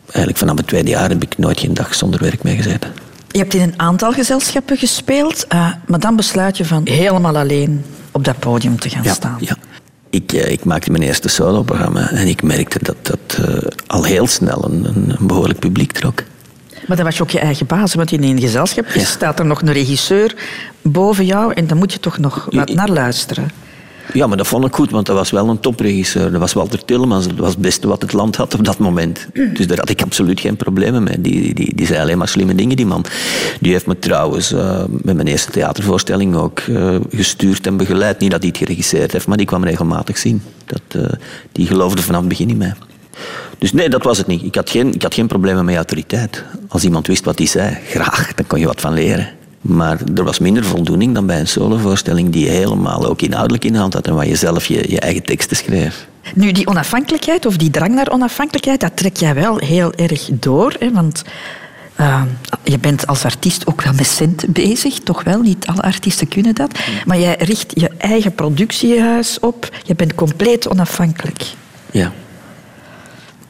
[0.06, 2.91] eigenlijk vanaf het tweede jaar heb ik nooit geen dag zonder werk mee gezeten.
[3.32, 7.86] Je hebt in een aantal gezelschappen gespeeld, eh, maar dan besluit je van helemaal alleen
[8.12, 9.38] op dat podium te gaan staan.
[9.39, 9.58] Ja.
[10.10, 13.39] Ik, eh, ik maakte mijn eerste soloprogramma en ik merkte dat dat
[13.88, 16.23] al heel snel een, een behoorlijk publiek trok.
[16.88, 19.62] Maar dan was je ook je eigen baas, want in een gezelschap staat er nog
[19.62, 20.36] een regisseur
[20.82, 23.52] boven jou en dan moet je toch nog wat naar luisteren.
[24.13, 26.32] Ja, maar dat vond ik goed, want dat was wel een topregisseur.
[26.32, 27.28] Dat was Walter Tillemans.
[27.28, 29.28] Dat was het beste wat het land had op dat moment.
[29.58, 31.22] Dus daar had ik absoluut geen problemen mee.
[31.22, 33.06] Die, die, die zei alleen maar slimme dingen, die man.
[33.60, 38.19] Die heeft me trouwens eh, met mijn eerste theatervoorstelling ook eh, gestuurd en begeleid.
[38.19, 40.41] Niet dat hij het geregisseerd heeft, maar die kwam regelmatig zien.
[40.65, 41.17] Dat, eh,
[41.52, 42.74] die geloofde vanaf het begin in mij.
[43.58, 44.44] Dus nee, dat was het niet.
[44.44, 46.44] Ik had, geen, ik had geen problemen met autoriteit.
[46.68, 49.30] Als iemand wist wat hij zei, graag, dan kon je wat van leren.
[49.62, 53.80] Maar er was minder voldoening dan bij een solovoorstelling die helemaal ook inhoudelijk in de
[53.80, 56.08] hand had en waar je zelf je, je eigen teksten schreef.
[56.36, 60.76] Nu, die onafhankelijkheid of die drang naar onafhankelijkheid, dat trek jij wel heel erg door.
[60.80, 60.92] Hè?
[60.92, 61.24] Want
[62.00, 62.22] uh,
[62.64, 65.42] je bent als artiest ook wel met cent bezig, toch wel?
[65.42, 66.80] Niet alle artiesten kunnen dat.
[67.06, 69.70] Maar jij richt je eigen productiehuis op.
[69.84, 71.44] Je bent compleet onafhankelijk.
[71.92, 72.12] Ja.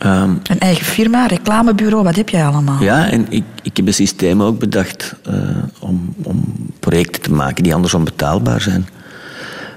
[0.06, 2.82] Um, een eigen firma, reclamebureau, wat heb jij allemaal?
[2.82, 5.34] Ja, en ik, ik heb een systeem ook bedacht uh,
[5.80, 8.88] om, om projecten te maken die anders onbetaalbaar zijn.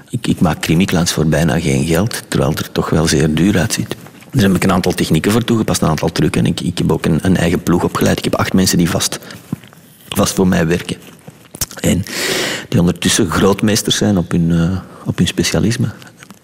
[0.09, 3.57] Ik, ik maak crimiklans voor bijna geen geld, terwijl het er toch wel zeer duur
[3.57, 3.95] uitziet.
[4.31, 6.45] Er heb ik een aantal technieken voor toegepast, een aantal trucken.
[6.45, 8.17] Ik, ik heb ook een, een eigen ploeg opgeleid.
[8.17, 9.19] Ik heb acht mensen die vast,
[10.09, 10.97] vast voor mij werken.
[11.81, 12.03] En
[12.69, 15.87] die ondertussen grootmeesters zijn op hun, uh, op hun specialisme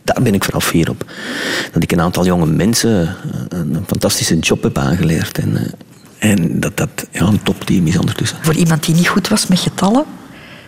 [0.04, 1.06] daar ben ik vooral fier op.
[1.72, 3.16] Dat ik een aantal jonge mensen
[3.50, 5.38] een, een fantastische job heb aangeleerd.
[5.38, 8.38] En, uh, en dat dat ja, een topteam is ondertussen.
[8.42, 10.06] Voor iemand die niet goed was met getallen?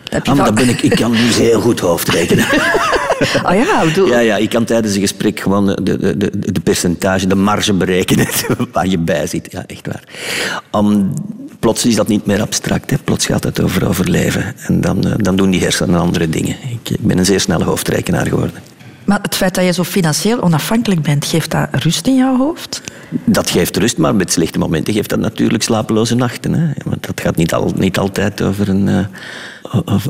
[0.03, 2.45] Je ah, dat ben ik, ik kan nu heel goed hoofdrekenen.
[3.43, 4.07] ah ja, bedoel...
[4.07, 7.73] ja, ja, ik kan tijdens een gesprek gewoon de, de, de, de percentage, de marge
[7.73, 8.27] berekenen
[8.71, 9.51] waar je bij zit.
[9.51, 10.03] Ja, echt waar.
[10.83, 11.13] Um,
[11.59, 12.89] plots is dat niet meer abstract.
[12.89, 12.97] Hè.
[12.97, 14.55] Plots gaat het over overleven.
[14.57, 16.55] En dan, uh, dan doen die hersenen andere dingen.
[16.69, 18.55] Ik, ik ben een zeer snelle hoofdrekenaar geworden.
[19.05, 22.81] Maar het feit dat je zo financieel onafhankelijk bent, geeft dat rust in jouw hoofd?
[23.25, 26.53] Dat geeft rust, maar met slechte momenten geeft dat natuurlijk slapeloze nachten.
[26.53, 26.67] Hè?
[26.85, 29.05] Want dat gaat niet, al, niet altijd over een, uh,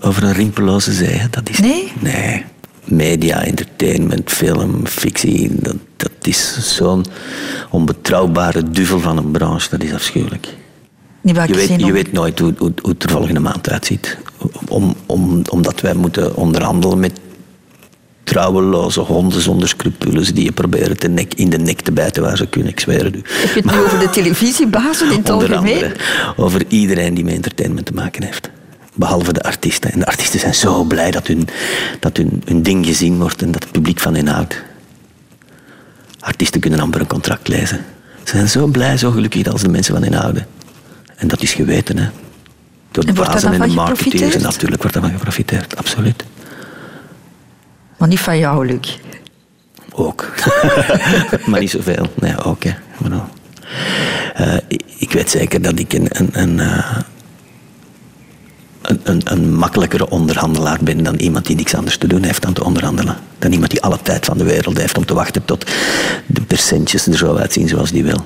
[0.02, 1.14] over een rimpeloze zee.
[1.14, 1.28] Hè?
[1.30, 1.92] Dat is, nee?
[2.00, 2.46] Nee.
[2.84, 7.06] Media, entertainment, film, fictie, dat, dat is zo'n
[7.70, 9.70] onbetrouwbare duvel van een branche.
[9.70, 10.48] Dat is afschuwelijk.
[11.22, 14.18] Je weet, je weet nooit hoe, hoe, hoe het er volgende maand uitziet.
[14.68, 17.20] Om, om, omdat wij moeten onderhandelen met
[18.26, 22.38] trouweloze honden zonder scrupules die je proberen te nek, in de nek te bijten waar
[22.38, 23.22] ze kunnen, ik zweer het u.
[23.24, 25.74] Heb je het nu over de televisiebazen in het algemeen?
[25.74, 25.96] Andere,
[26.36, 28.50] over iedereen die met entertainment te maken heeft.
[28.94, 29.92] Behalve de artiesten.
[29.92, 31.48] En de artiesten zijn zo blij dat hun,
[32.00, 34.62] dat hun, hun ding gezien wordt en dat het publiek van hen houdt.
[36.20, 37.86] Artiesten kunnen amper een contract lezen.
[38.24, 40.48] Ze zijn zo blij, zo gelukkig als de mensen van hen houden.
[41.16, 42.08] En dat is geweten, hè.
[42.92, 44.36] Door de bazen en de marketeers.
[44.36, 46.24] En natuurlijk wordt daarvan geprofiteerd, absoluut.
[47.98, 48.98] Maar niet van jou, Luc.
[49.92, 50.34] Ook.
[51.50, 52.08] maar niet zoveel.
[52.20, 52.64] Nee, ook.
[52.64, 52.72] Hè.
[54.40, 54.56] Uh,
[54.98, 56.98] ik weet zeker dat ik een, een, een, uh,
[58.82, 62.54] een, een, een, makkelijkere onderhandelaar ben dan iemand die niks anders te doen heeft dan
[62.54, 63.16] te onderhandelen.
[63.40, 65.66] Dan iemand die alle tijd van de wereld heeft om te wachten tot
[66.26, 68.26] de percentjes er zo uitzien zoals die wil.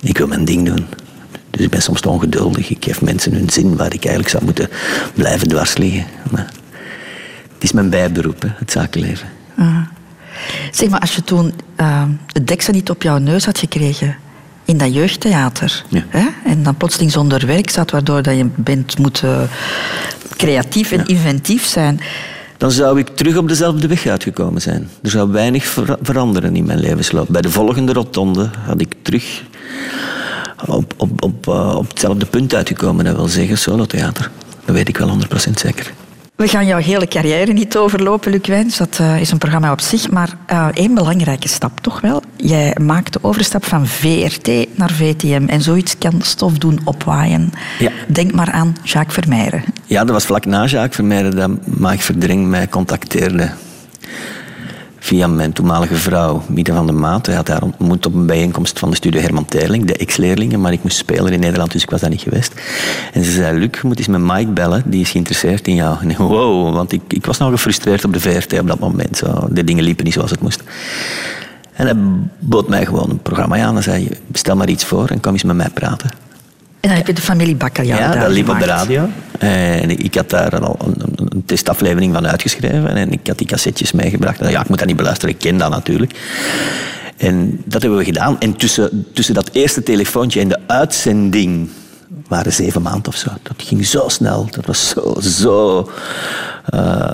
[0.00, 0.86] Ik wil mijn ding doen.
[0.90, 2.70] Dus Dus ik ben soms te ongeduldig.
[2.70, 4.68] Ik geef mensen hun zin waar ik eigenlijk zou moeten
[5.14, 6.04] blijven dwars liggen.
[6.30, 6.52] Maar
[7.62, 9.28] het is mijn bijberoep, hè, het zakenleven.
[9.58, 9.76] Ah.
[10.70, 14.16] Zeg maar, als je toen eh, het deksel niet op jouw neus had gekregen
[14.64, 16.04] in dat jeugdtheater, Ja.
[16.08, 19.48] hè, en dan plotseling zonder werk zat, waardoor dat je bent moeten
[20.36, 22.00] creatief en inventief zijn.
[22.58, 24.88] Dan zou ik terug op dezelfde weg uitgekomen zijn.
[25.02, 27.28] Er zou weinig ver- veranderen in mijn levensloop.
[27.28, 29.42] Bij de volgende rotonde had ik terug
[30.66, 33.04] op, op, op, eh, op hetzelfde punt uitgekomen.
[33.04, 34.30] Dat wil zeggen solotheater.
[34.64, 35.92] Dat weet ik wel 100% zeker.
[36.42, 38.76] We gaan jouw hele carrière niet overlopen, Luc Wijns.
[38.76, 40.10] Dat eh, is een programma op zich.
[40.10, 42.22] Maar eh, één belangrijke stap toch wel.
[42.36, 45.44] Jij maakt de overstap van VRT naar VTM.
[45.46, 47.52] En zoiets kan stof doen opwaaien.
[47.78, 47.90] Ja.
[48.08, 49.64] Denk maar aan Jacques Vermeijeren.
[49.84, 53.50] Ja, dat was vlak na Jacques Vermeijden dat Maak Verdring mij contacteerde.
[55.02, 57.26] Via mijn toenmalige vrouw, Mieke van der Maat.
[57.26, 60.72] Hij had haar ontmoet op een bijeenkomst van de studio Herman Terling, de ex-leerlingen, maar
[60.72, 62.52] ik moest spelen in Nederland, dus ik was daar niet geweest.
[63.12, 65.96] En ze zei, Luc, je moet eens met Mike bellen, die is geïnteresseerd in jou.
[66.00, 69.22] En wow, want ik, ik was nog gefrustreerd op de VRT op dat moment.
[69.50, 70.62] De dingen liepen niet zoals het moest.
[71.72, 71.96] En hij
[72.38, 75.42] bood mij gewoon een programma aan en zei, stel maar iets voor en kom eens
[75.42, 76.10] met mij praten.
[76.82, 79.08] En dan heb je de familie Bakkerjauw Ja, dat liep op de radio.
[79.38, 82.96] En ik had daar al een, een- een testaflevering van uitgeschreven.
[82.96, 84.48] En ik had die cassettes meegebracht.
[84.48, 86.12] Ja, ik moet dat niet beluisteren, ik ken dat natuurlijk.
[87.16, 88.40] En dat hebben we gedaan.
[88.40, 91.68] En tussen, tussen dat eerste telefoontje en de uitzending
[92.28, 93.28] waren zeven maanden of zo.
[93.42, 94.48] Dat ging zo snel.
[94.50, 95.90] Dat was zo, zo...
[96.66, 97.12] eh,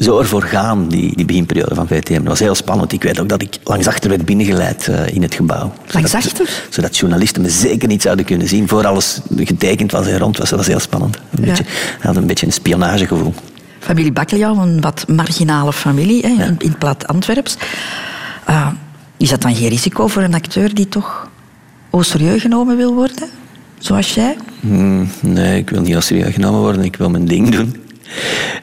[0.00, 2.14] zo ervoor gaan, die, die beginperiode van VTM.
[2.14, 2.92] Dat was heel spannend.
[2.92, 5.72] Ik weet ook dat ik langs achter werd binnengeleid eh, in het gebouw.
[5.92, 6.62] Langs Zodat- achter?
[6.70, 8.68] Zodat journalisten me zeker niet zouden kunnen zien.
[8.68, 10.48] Voor alles getekend was en rond was.
[10.50, 11.16] Dat was heel spannend.
[11.16, 11.48] Een Ja.
[11.48, 11.64] beetje,
[12.00, 13.34] had een beetje een spionagegevoel.
[13.78, 17.56] Familie Bakkerjauw, een wat marginale familie hè, in, in het plat Antwerps.
[18.44, 18.66] Ah,
[19.16, 21.28] is dat dan geen risico voor een acteur die toch
[21.90, 23.28] au serieus genomen wil worden?
[23.78, 24.36] Zoals jij?
[24.60, 26.84] Hmm, nee, ik wil niet als serieus genomen worden.
[26.84, 27.76] Ik wil mijn ding doen.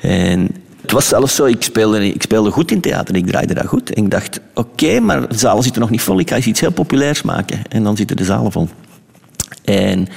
[0.01, 0.49] En
[0.87, 3.15] het was zelfs zo, ik speelde, ik speelde goed in theater.
[3.15, 3.93] Ik draaide daar goed.
[3.93, 6.19] En ik dacht, oké, maar de zalen zitten nog niet vol.
[6.19, 7.61] Ik ga iets heel populairs maken.
[7.69, 8.69] En dan zitten de zalen vol.
[9.63, 10.07] En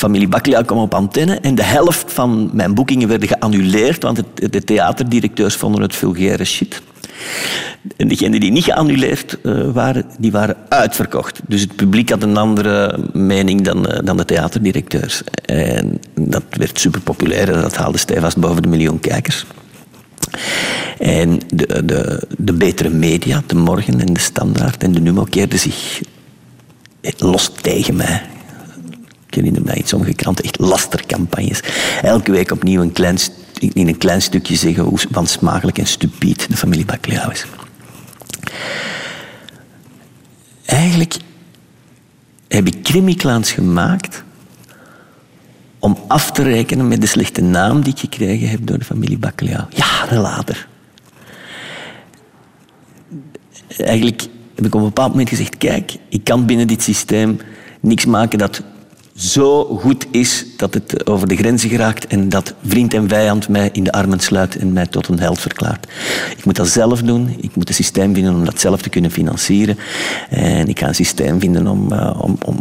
[0.00, 4.64] familie Bakkelia kwam op antenne en de helft van mijn boekingen werden geannuleerd, want de
[4.64, 6.82] theaterdirecteurs vonden het vulgaire shit.
[7.96, 11.40] En degenen die niet geannuleerd eh, waren, die waren uitverkocht.
[11.46, 15.22] Dus het publiek had een andere mening dan, eh, dan de theaterdirecteurs.
[15.44, 19.46] En dat werd super populair en dat haalde stevast boven de miljoen kijkers.
[20.98, 25.58] En de, de, de betere media, de Morgen en de Standaard en de Numo keerden
[25.58, 26.00] zich
[27.18, 28.22] los tegen mij.
[29.30, 31.60] Ik herinner me in sommige kranten echt lastercampagnes.
[32.02, 33.18] Elke week opnieuw een klein,
[33.58, 37.44] in een klein stukje zeggen hoe wansmakelijk en stupiet de familie Bacliao is.
[40.64, 41.16] Eigenlijk
[42.48, 44.22] heb ik crimiclans gemaakt
[45.78, 49.18] om af te rekenen met de slechte naam die ik gekregen heb door de familie
[49.18, 49.66] Bacliao.
[49.70, 50.68] Jaren later.
[53.76, 54.20] Eigenlijk
[54.54, 57.40] heb ik op een bepaald moment gezegd, kijk, ik kan binnen dit systeem
[57.80, 58.62] niks maken dat
[59.20, 63.68] zo goed is dat het over de grenzen geraakt en dat vriend en vijand mij
[63.72, 65.86] in de armen sluit en mij tot een held verklaart.
[66.36, 67.36] Ik moet dat zelf doen.
[67.40, 69.78] Ik moet een systeem vinden om dat zelf te kunnen financieren.
[70.30, 72.56] En ik ga een systeem vinden om, eh, om, om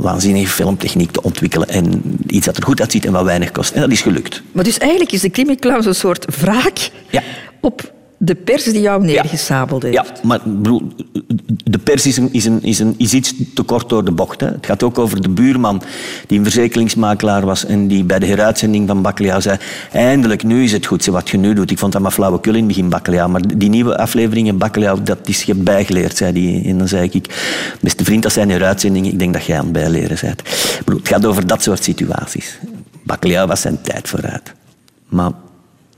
[0.00, 3.72] waanzinnige filmtechniek te ontwikkelen en iets dat er goed uitziet en wat weinig kost.
[3.72, 4.42] En dat is gelukt.
[4.52, 7.22] Maar dus eigenlijk is de Crimiclaus een soort wraak Ja.
[7.60, 7.92] op
[8.24, 9.94] de pers die jou neergesabeld heeft.
[9.94, 10.82] Ja, maar bedoel,
[11.64, 14.40] de pers is, een, is, een, is, een, is iets te kort door de bocht.
[14.40, 14.46] Hè.
[14.46, 15.82] Het gaat ook over de buurman
[16.26, 19.58] die een verzekeringsmakelaar was en die bij de heruitzending van Bakkelia zei
[19.92, 21.70] eindelijk, nu is het goed, wat je nu doet.
[21.70, 23.26] Ik vond dat maar flauwekul in het begin, Bakkelia.
[23.26, 26.64] Maar die nieuwe afleveringen, Bakkelia, dat is je bijgeleerd, zei die.
[26.64, 27.42] En dan zei ik,
[27.80, 29.12] beste vriend, dat zijn heruitzendingen.
[29.12, 30.42] Ik denk dat jij aan het bijleren bent.
[30.84, 32.58] Bedoel, het gaat over dat soort situaties.
[33.02, 34.54] Bakkelia was zijn tijd vooruit.
[35.08, 35.30] Maar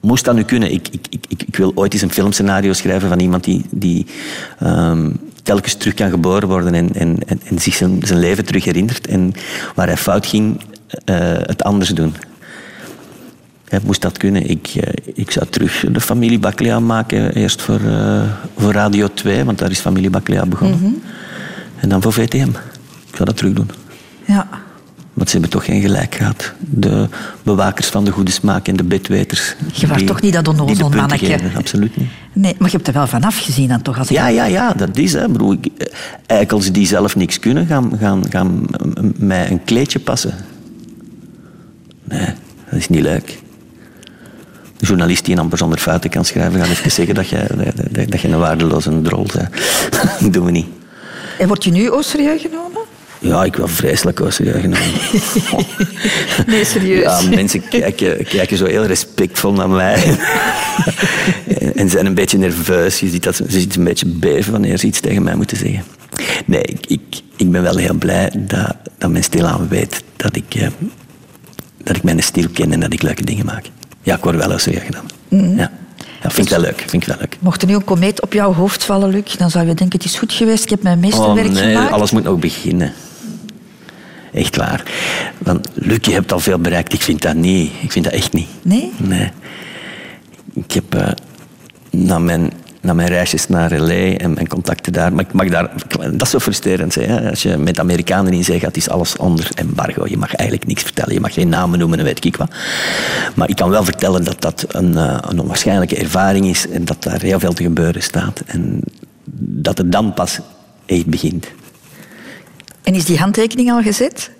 [0.06, 0.72] moest dat nu kunnen?
[0.72, 4.06] Ik, ik, ik, ik- wil ooit eens een filmscenario schrijven van iemand die, die
[4.58, 5.10] ehm,
[5.42, 9.06] telkens terug kan geboren worden en, en, en, en zich zijn, zijn leven terug herinnert.
[9.06, 9.32] En
[9.74, 10.60] waar hij fout ging,
[11.04, 12.14] eh, het anders doen.
[13.84, 14.50] Moest dat kunnen?
[14.50, 17.34] Ik, eh, ik zou terug de familie Baclea maken.
[17.34, 18.22] Eerst voor, eh,
[18.57, 21.02] voor Radio 2, want daar is familie Baclea begonnen.
[21.76, 22.48] En dan voor VTM.
[23.09, 23.70] Ik zou dat terug doen.
[24.24, 24.48] Ja.
[25.16, 26.52] Want ze hebben toch geen gelijk gehad.
[26.58, 27.08] De
[27.42, 29.54] bewakers van de goede smaak en de bedweters.
[29.72, 31.52] Je was die- toch niet dat onnozel geven.
[31.56, 32.08] Absoluut niet.
[32.32, 33.98] Nee, maar je hebt er wel vanaf gezien dan toch?
[33.98, 35.12] Als Ja, ja, ja, dat is.
[35.12, 35.24] Hè.
[35.24, 35.56] Eh,
[36.26, 38.66] eikels die zelf niks kunnen, gaan, gaan, gaan
[39.16, 40.34] mij een kleedje passen.
[42.04, 42.26] Nee,
[42.70, 43.38] dat is niet leuk.
[44.76, 47.94] De journalist die een amper zonder fouten kan schrijven, gaat even zeggen dat je, dat,
[47.94, 49.48] dat- dat je een waardeloze drol bent.
[50.20, 50.66] dat doen we niet.
[51.38, 52.80] En word je nu au serieus genomen?
[53.18, 54.78] Ja, ik wil vreselijk was genomen.
[56.46, 57.02] Nee, serieus.
[57.02, 60.18] Ja, mensen kijken, kijken zo heel respectvol naar mij.
[61.74, 63.00] en zijn een beetje nerveus.
[63.00, 65.84] Je ziet dat ze, een beetje beven wanneer ze iets tegen mij moeten zeggen.
[66.46, 70.54] Nee, ik, ik, ik ben wel heel blij dat, dat men stilaan weet dat ik,
[70.54, 70.68] eh,
[71.82, 73.64] dat ik mijn stil ken en dat ik leuke dingen maak.
[74.02, 75.06] Ja, ik word wel eens weer gedaan.
[75.56, 75.70] Ja.
[76.22, 76.84] ja, vind ik wel leuk.
[76.86, 77.36] Vind ik wel leuk.
[77.40, 80.08] Mocht er nu een komeet op jouw hoofd vallen, Luc, dan zou je denken, het
[80.08, 81.92] is goed geweest, ik heb mijn meesterwerk Oh nee, gemaakt.
[81.92, 82.92] alles moet nog beginnen.
[84.33, 84.83] Echt waar.
[85.39, 86.93] Want Luc, je hebt al veel bereikt.
[86.93, 87.72] Ik vind dat niet.
[87.81, 88.49] Ik vind dat echt niet.
[88.62, 88.93] Nee?
[88.97, 89.31] Nee.
[90.55, 91.16] Ik heb
[91.91, 94.16] na, mijn, na mijn reisjes naar L.A.
[94.16, 95.12] en mijn contacten daar...
[95.12, 95.70] Maar ik mag daar...
[96.11, 96.95] Dat is zo frustrerend.
[96.95, 97.31] Hè?
[97.31, 100.07] Als je met Amerikanen in zee gaat, is alles onder embargo.
[100.07, 101.14] Je mag eigenlijk niks vertellen.
[101.14, 102.51] Je mag geen namen noemen en weet ik wat.
[103.35, 107.03] Maar ik kan wel vertellen dat dat een, eh, een onwaarschijnlijke ervaring is en dat
[107.03, 108.43] daar heel veel te gebeuren staat.
[108.47, 108.81] En
[109.39, 110.39] dat het dan pas
[110.87, 111.47] echt begint.
[112.87, 114.30] En is die handtekening al gezet?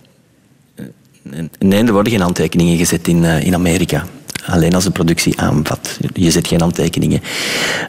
[1.59, 4.05] Nee, er worden geen handtekeningen gezet in, eh, in Amerika.
[4.47, 5.99] Alleen als de productie aanvat.
[6.15, 7.21] Je zet geen handtekeningen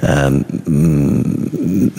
[0.01, 0.41] ehm,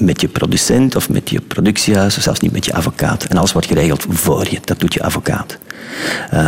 [0.05, 3.25] met je producent of met je productiehuis, of zelfs niet met je advocaat.
[3.25, 4.59] En alles wordt geregeld voor je.
[4.65, 5.59] Dat doet je advocaat.
[6.31, 6.41] Eh,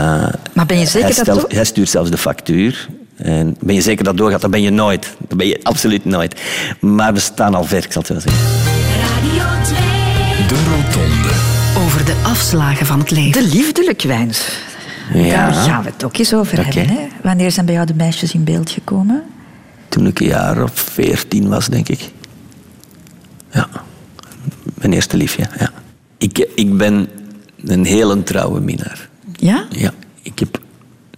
[0.53, 2.89] Maar ben je zeker hij, dat stelt- hij stuurt zelfs de factuur.
[3.17, 4.41] En ben je zeker dat het doorgaat?
[4.41, 5.07] Dat ben je nooit.
[5.29, 6.41] Dat ben je absoluut nooit.
[6.81, 8.43] Maar we staan al ver, ik zal het wel zeggen.
[9.01, 9.79] Radio 2.
[10.49, 11.50] De Rotonde.
[12.01, 13.43] Over de afslagen van het leven.
[13.43, 14.49] De liefdelijk wijns.
[15.13, 15.51] Ja.
[15.51, 16.89] Daar gaan we het ook eens over hebben.
[16.89, 17.09] Hè?
[17.23, 19.23] Wanneer zijn bij jou de meisjes in beeld gekomen?
[19.89, 22.11] Toen ik een jaar of veertien was, denk ik.
[23.53, 23.69] Ja.
[24.75, 25.71] Mijn eerste liefje, ja.
[26.19, 27.09] Ik, ik ben
[27.65, 29.09] een hele trouwe minnaar.
[29.33, 29.67] Ja?
[29.71, 29.93] Ja.
[30.23, 30.61] Ik heb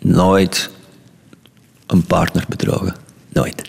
[0.01, 0.71] nooit
[1.87, 2.95] een partner bedrogen.
[3.29, 3.63] Nooit.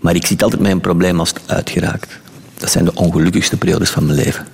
[0.00, 2.18] Maar ik zit altijd met een probleem als het uitgeraakt.
[2.58, 4.46] Dat zijn de ongelukkigste periodes van mijn leven.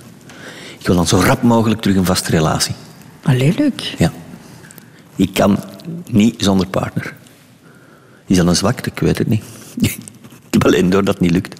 [0.85, 2.75] Ik wil dan zo rap mogelijk terug een vaste relatie.
[3.23, 3.93] Allee, Luc.
[3.97, 4.11] Ja.
[5.15, 5.59] Ik kan
[6.09, 7.13] niet zonder partner.
[8.25, 8.89] Is dat een zwakte?
[8.89, 9.43] Ik weet het niet.
[10.47, 11.59] Ik heb alleen door dat het niet lukt.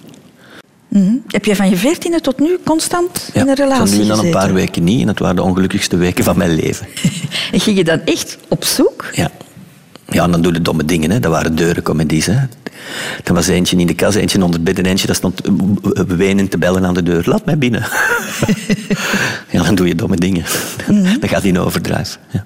[0.88, 1.14] Mhm.
[1.26, 4.24] Heb je van je veertiende tot nu constant in een relatie nu en dan een
[4.24, 4.40] gezeten?
[4.40, 5.00] paar weken niet.
[5.00, 6.86] En het waren de ongelukkigste weken van mijn leven.
[7.52, 9.04] En ging je dan echt op zoek?
[9.12, 9.30] Ja.
[10.08, 11.10] Ja, en dan doe je domme dingen.
[11.10, 11.20] Hè.
[11.20, 12.26] Dat waren deurencomedies.
[12.26, 12.46] Hè.
[13.24, 15.40] Er was eentje in de kas, eentje onder het bed en eentje dat stond
[16.06, 17.22] wenend te bellen aan de deur.
[17.26, 17.86] Laat mij binnen.
[19.50, 20.44] ja, dan doe je domme dingen.
[21.20, 22.18] Dan gaat hij in overdrijf.
[22.30, 22.44] Ja.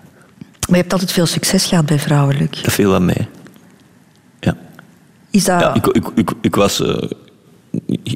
[0.68, 2.62] Maar je hebt altijd veel succes gehad bij vrouwen, Luc.
[2.62, 3.28] Dat viel wel mee.
[4.40, 4.56] Ja.
[5.30, 5.60] Is dat...
[5.60, 6.96] Ja, ik, ik, ik, ik was eh,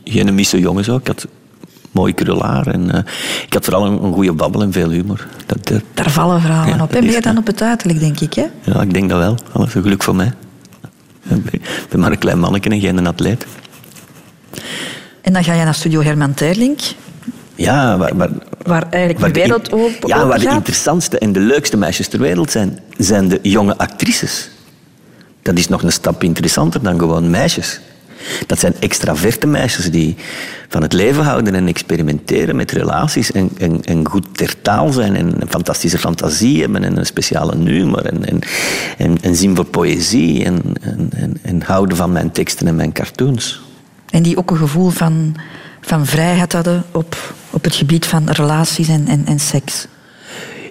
[0.05, 0.97] geen misse jongen zo.
[0.97, 1.27] Ik had
[1.91, 3.01] mooi krulhaar en eh,
[3.47, 5.27] ik had vooral een, een goede babbel en veel humor.
[5.47, 6.93] Dat, dat- Daar vallen vrouwen Ja, op.
[6.95, 8.35] En meer dan op het uiterlijk, denk ik.
[8.35, 8.45] Hè?
[8.63, 9.37] ja, ik denk dat wel.
[9.53, 10.33] Dat een geluk voor mij.
[11.51, 13.47] Ik ben maar een klein manneke en geen atleet.
[15.21, 16.81] En dan ga je naar studio Herman Terlink,
[17.55, 18.31] Ja, waar, waar,
[18.63, 22.21] waar eigenlijk waar de wereld open ja, waar de interessantste en de leukste meisjes ter
[22.21, 24.51] wereld zijn, zijn de jonge actrices.
[25.43, 27.81] Dat is nog een stap interessanter dan gewoon meisjes.
[28.47, 30.17] Dat zijn extraverte meisjes die
[30.69, 35.17] van het leven houden en experimenteren met relaties en, en, en goed ter taal zijn
[35.17, 38.39] en een fantastische fantasie hebben en een speciale humor en, en,
[38.99, 43.63] en, en zin voor poëzie en, en, en houden van mijn teksten en mijn cartoons.
[44.11, 45.37] En die ook een gevoel van,
[45.85, 49.87] van vrijheid hadden op, op het gebied van relaties en, en, en seks.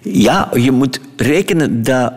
[0.01, 2.14] Ja, je moet rekenen dat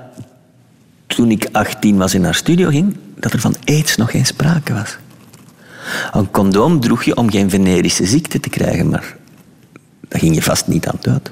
[1.06, 4.72] toen ik 18 was en naar studio ging, dat er van aids nog geen sprake
[4.72, 4.96] was.
[6.12, 9.16] Een condoom droeg je om geen venerische ziekte te krijgen, maar
[10.08, 11.30] dat ging je vast niet aan dood.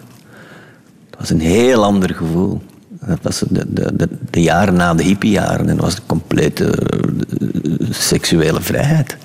[1.11, 2.63] Het was een heel ander gevoel.
[2.89, 6.71] Dat was de, de, de, de jaren na de hippiejaren en dat was de complete
[6.71, 9.17] eh, seksuele vrijheid.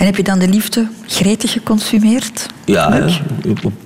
[0.00, 2.46] En heb je dan de liefde gretig geconsumeerd?
[2.64, 3.08] Ja.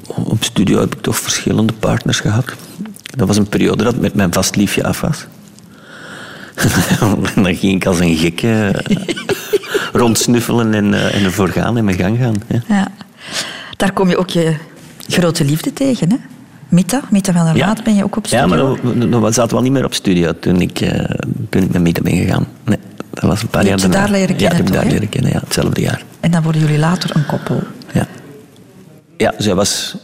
[0.06, 2.44] Op, studio heb ik toch verschillende partners gehad.
[3.16, 5.26] Dat was een periode dat met mijn vast liefje af was.
[7.34, 8.68] en dan ging ik als een gek eh,
[9.92, 12.34] rondsnuffelen en, eh, en ervoor gaan en mijn gang gaan.
[12.48, 12.62] Ja.
[12.68, 12.88] Ja.
[13.76, 14.56] Daar kom je ook je
[15.08, 16.16] grote liefde tegen, hè?
[16.68, 17.66] Mita, Mita van der Ja.
[17.66, 18.46] Laat, ben je ook op studio?
[18.46, 21.16] Ja, maar dan, dan zaten we al niet meer op studio toen ik, eh,
[21.48, 22.46] toen ik met Mita ben gegaan.
[22.64, 22.78] Nee,
[23.14, 23.94] dat was een paar jaar daarna.
[23.96, 26.04] daar leren Ja, kennen, ik heb toch, daar leren kennen, ja, hetzelfde jaar.
[26.20, 27.62] En dan worden jullie later een koppel.
[27.92, 28.06] Ja.
[29.16, 29.96] Ja, zij was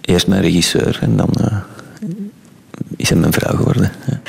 [0.00, 1.56] eerst mijn regisseur en dan eh,
[2.96, 3.92] is zij mijn vrouw geworden.
[4.06, 4.20] Ja.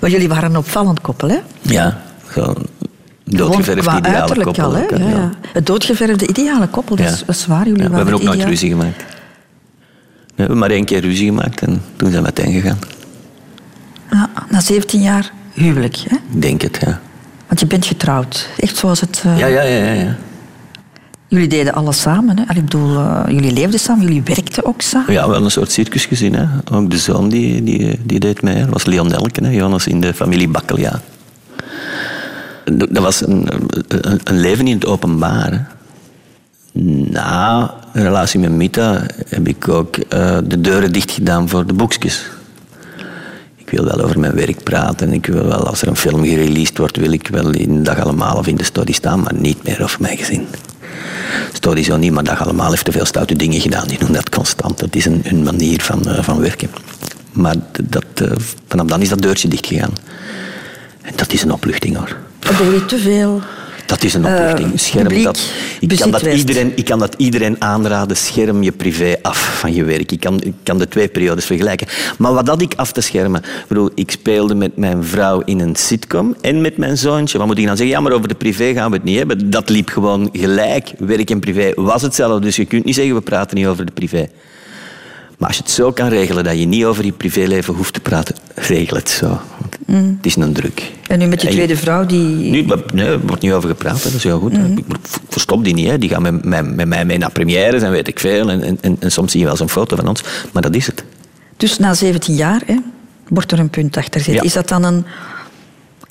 [0.00, 1.38] Maar jullie waren een opvallend koppel, hè?
[1.60, 2.56] Ja, gewoon
[3.24, 4.64] doodgeverfd ideale koppel.
[4.64, 4.82] al, hè?
[4.82, 5.30] ook, Ja, ja.
[5.52, 7.12] Het doodgeverfde ideale koppel, dat, Ja.
[7.12, 7.66] is, dat is waar.
[7.66, 9.04] Jullie Ja, we waren hebben ook het nooit ruzie gemaakt.
[10.26, 12.78] We hebben maar één keer ruzie gemaakt en toen zijn we meteen gegaan.
[14.10, 16.16] Ja, na 17 jaar huwelijk, hè?
[16.32, 17.00] Ik denk het, ja.
[17.52, 18.48] Want je bent getrouwd.
[18.58, 19.22] Echt zoals het...
[19.26, 19.92] eh, Ja, ja, ja, ja.
[19.92, 20.16] ja.
[21.28, 22.38] Jullie deden alles samen.
[22.38, 22.42] Hè?
[22.42, 25.12] Ik bedoel, eh, jullie leefden samen, jullie werkten ook samen.
[25.12, 26.34] Ja, wel een soort circusgezin.
[26.34, 26.44] Hè.
[26.72, 28.60] Ook de zoon die, die, die deed mee.
[28.60, 29.50] Dat was Leon Elken, hè.
[29.50, 31.00] Jonas in de familie Bakkeljaan.
[32.64, 33.48] Dat was een,
[33.88, 35.52] een, een leven in het openbaar.
[35.52, 35.60] Hè.
[37.10, 41.72] Na een relatie met Mita heb ik ook eh, de deuren dicht gedaan voor de
[41.72, 42.26] boekjes.
[43.72, 45.12] Wil wel over mijn werk praten.
[45.12, 48.36] Ik wil wel, als er een film gereleased wordt, wil ik wel in dag allemaal
[48.36, 50.46] of in de story staan, maar niet meer over mijn gezin.
[51.52, 53.88] Story zo niet, maar dag allemaal heeft te veel stoute dingen gedaan.
[53.88, 54.78] Die doen dat constant.
[54.78, 56.70] Dat is een, hun manier van, eh, van werken.
[57.32, 58.30] Maar dat, eh,
[58.68, 59.92] vanaf dan is dat deurtje dicht gegaan.
[61.02, 62.16] En dat is een opluchting hoor.
[62.40, 63.40] Hadden jullie te veel...
[63.86, 64.80] Dat is een Eh, opluchting.
[64.80, 65.40] Scherm dat,
[65.80, 68.16] ik, kan dat iedereen, ik kan dat iedereen aanraden.
[68.16, 70.12] Scherm je privé af van je werk.
[70.12, 71.86] Ik kan, ik kan de twee periodes vergelijken.
[72.18, 73.40] Maar wat had ik af te schermen?
[73.42, 77.38] Ik, bedoel, ik speelde met mijn vrouw in een sitcom en met mijn zoontje.
[77.38, 77.96] Wat moet ik dan zeggen?
[77.96, 79.50] Ja, maar over de privé gaan we het niet hebben.
[79.50, 80.92] Dat liep gewoon gelijk.
[80.98, 82.40] Werk en privé was hetzelfde.
[82.40, 84.28] Dus je kunt niet zeggen, we praten niet over de privé.
[85.38, 88.00] Maar als je het zo kan regelen dat je niet over je privéleven hoeft te
[88.00, 89.40] praten, regel het zo.
[89.92, 90.14] Mm.
[90.16, 90.90] Het is een druk.
[91.06, 92.66] En nu met En- tweede vrouw, die...
[92.66, 94.02] Maar- nee, er wordt niet over gepraat, hè.
[94.02, 94.52] dat is heel goed.
[94.56, 94.66] hè.
[94.66, 94.84] Ik
[95.28, 95.88] verstop die niet.
[95.88, 95.98] Hè.
[95.98, 98.50] Die gaan met, met, met mij mee naar premières en weet ik veel.
[98.50, 100.22] En, en, en, en soms zie je wel zo'n foto van ons.
[100.52, 101.04] Maar dat is het.
[101.56, 102.76] Dus na 17 jaar hè,
[103.28, 104.34] wordt er een punt achter zitten.
[104.34, 104.42] Ja.
[104.42, 105.04] Is dat dan een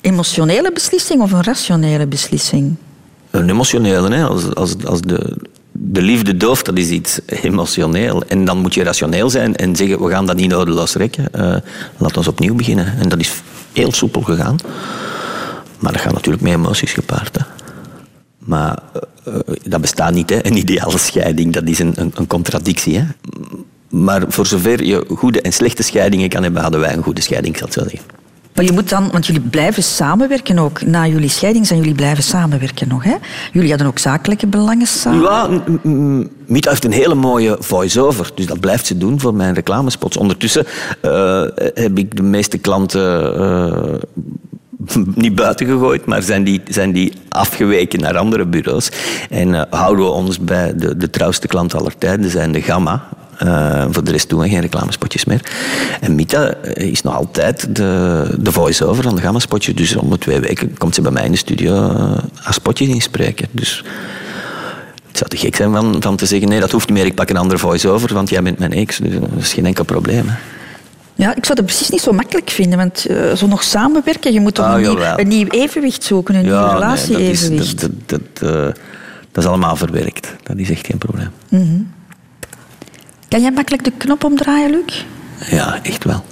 [0.00, 2.74] emotionele beslissing of een rationele beslissing?
[3.30, 4.24] Een emotionele, hè.
[4.24, 5.36] Als, als, als de,
[5.72, 8.22] de liefde dooft, dat is iets emotioneel.
[8.22, 11.32] En dan moet je rationeel zijn en zeggen, we gaan dat niet nodeloos rekken.
[11.32, 11.56] Eh
[11.96, 12.94] laat ons opnieuw beginnen.
[12.98, 13.32] En dat is
[13.72, 14.56] heel soepel gegaan.
[15.78, 17.38] Maar dat gaat natuurlijk met emoties gepaard.
[18.38, 18.78] Maar
[19.24, 20.46] eh, eh, dat bestaat niet, hè.
[20.46, 21.52] een ideale scheiding.
[21.52, 22.98] Dat is een, een, een contradictie.
[22.98, 23.04] Hè.
[23.88, 27.56] Maar voor zover je goede en slechte scheidingen kan hebben, hadden wij een goede scheiding,
[27.56, 28.21] zal ik zeggen.
[28.54, 30.82] Maar je moet dan, want jullie blijven samenwerken ook.
[30.82, 33.04] Na jullie scheiding zijn jullie blijven samenwerken nog.
[33.04, 33.14] Hè?
[33.52, 35.20] Jullie hadden ook zakelijke belangen samen.
[35.22, 35.48] Ja,
[36.46, 38.30] Mita heeft een hele mooie voice-over.
[38.34, 40.16] Dus dat blijft ze doen voor mijn reclamespots.
[40.16, 40.66] Ondertussen
[41.00, 41.42] eh,
[41.74, 43.94] heb ik de meeste klanten eh,
[45.14, 48.90] niet buiten gegooid, maar zijn die, zijn die afgeweken naar andere bureaus.
[49.30, 53.08] En eh, houden we ons bij de, de trouwste klant aller tijden, zijn de Gamma.
[53.44, 55.40] Eh, voor de rest doen we geen reclamespotjes meer.
[56.00, 59.74] En Mita eh, is nog altijd de, de voice-over van de Gamma-spotjes.
[59.74, 62.88] Dus om de twee weken komt ze bij mij in de studio eh, haar spotjes
[62.88, 63.48] inspreken.
[63.50, 63.84] Dus
[65.08, 67.14] het zou te gek zijn van, van te zeggen, nee, dat hoeft niet meer, ik
[67.14, 68.98] pak een andere voice-over, want jij bent mijn ex.
[68.98, 70.28] Dus dat is geen enkel probleem.
[70.28, 70.34] Hè.
[71.14, 72.78] Ja, ik zou dat precies niet zo makkelijk vinden.
[72.78, 75.18] Want zo nog samenwerken, je moet toch Ah, een, nieuw, jawel.
[75.18, 76.34] een nieuw evenwicht zoeken.
[76.34, 77.80] Een nieuw nee, dat, is, relatie-evenwicht.
[77.80, 78.78] dat, dat, dat,
[79.32, 80.34] dat is allemaal verwerkt.
[80.42, 81.30] Dat is echt geen probleem.
[81.48, 81.80] Mhm.
[83.32, 85.04] Kan jij makkelijk de knop omdraaien, Luc?
[85.50, 86.24] Ja, echt wel.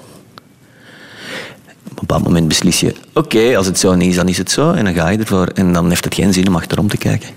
[1.84, 4.50] Op een bepaald moment beslis je, oké, als het zo niet is, dan is het
[4.50, 4.72] zo.
[4.72, 5.46] En dan ga je ervoor.
[5.46, 7.28] En dan heeft het geen zin om achterom te kijken.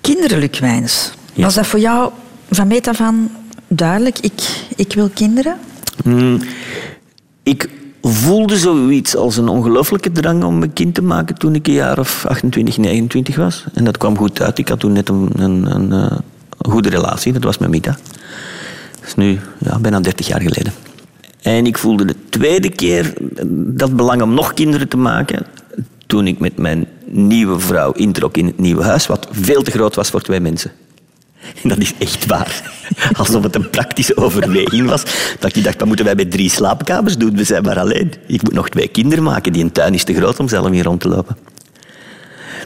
[0.00, 1.12] Kinderen, Luc Wijns.
[1.32, 1.44] Ja.
[1.44, 2.10] Was dat voor jou
[2.50, 3.30] van meet af aan
[3.68, 4.18] duidelijk?
[4.18, 5.56] Ik, ik wil kinderen?
[6.02, 6.40] Hmm,
[7.42, 7.68] ik
[8.02, 11.98] voelde zoiets als een ongelooflijke drang om een kind te maken toen ik een jaar
[11.98, 13.64] of 28, 29 was.
[13.74, 14.58] En dat kwam goed uit.
[14.58, 16.18] Ik had toen net een, een, een, eh,
[16.58, 17.32] goede relatie.
[17.32, 17.98] Dat was met Mita.
[19.10, 20.72] Is nu ja, bijna 30 jaar geleden.
[21.42, 23.12] En ik voelde de tweede keer
[23.52, 25.46] dat belang om nog kinderen te maken
[26.06, 29.94] toen ik met mijn nieuwe vrouw introk in het nieuwe huis, wat veel te groot
[29.94, 30.70] was voor twee mensen.
[31.62, 32.72] En dat is echt waar.
[33.18, 35.02] Alsof het een praktische overweging was.
[35.38, 37.36] Dat ik dacht, wat moeten wij met drie slaapkamers doen?
[37.36, 38.12] We zijn maar alleen.
[38.26, 39.52] Ik moet nog twee kinderen maken.
[39.52, 41.36] Die een tuin is te groot om zelf hier rond te lopen.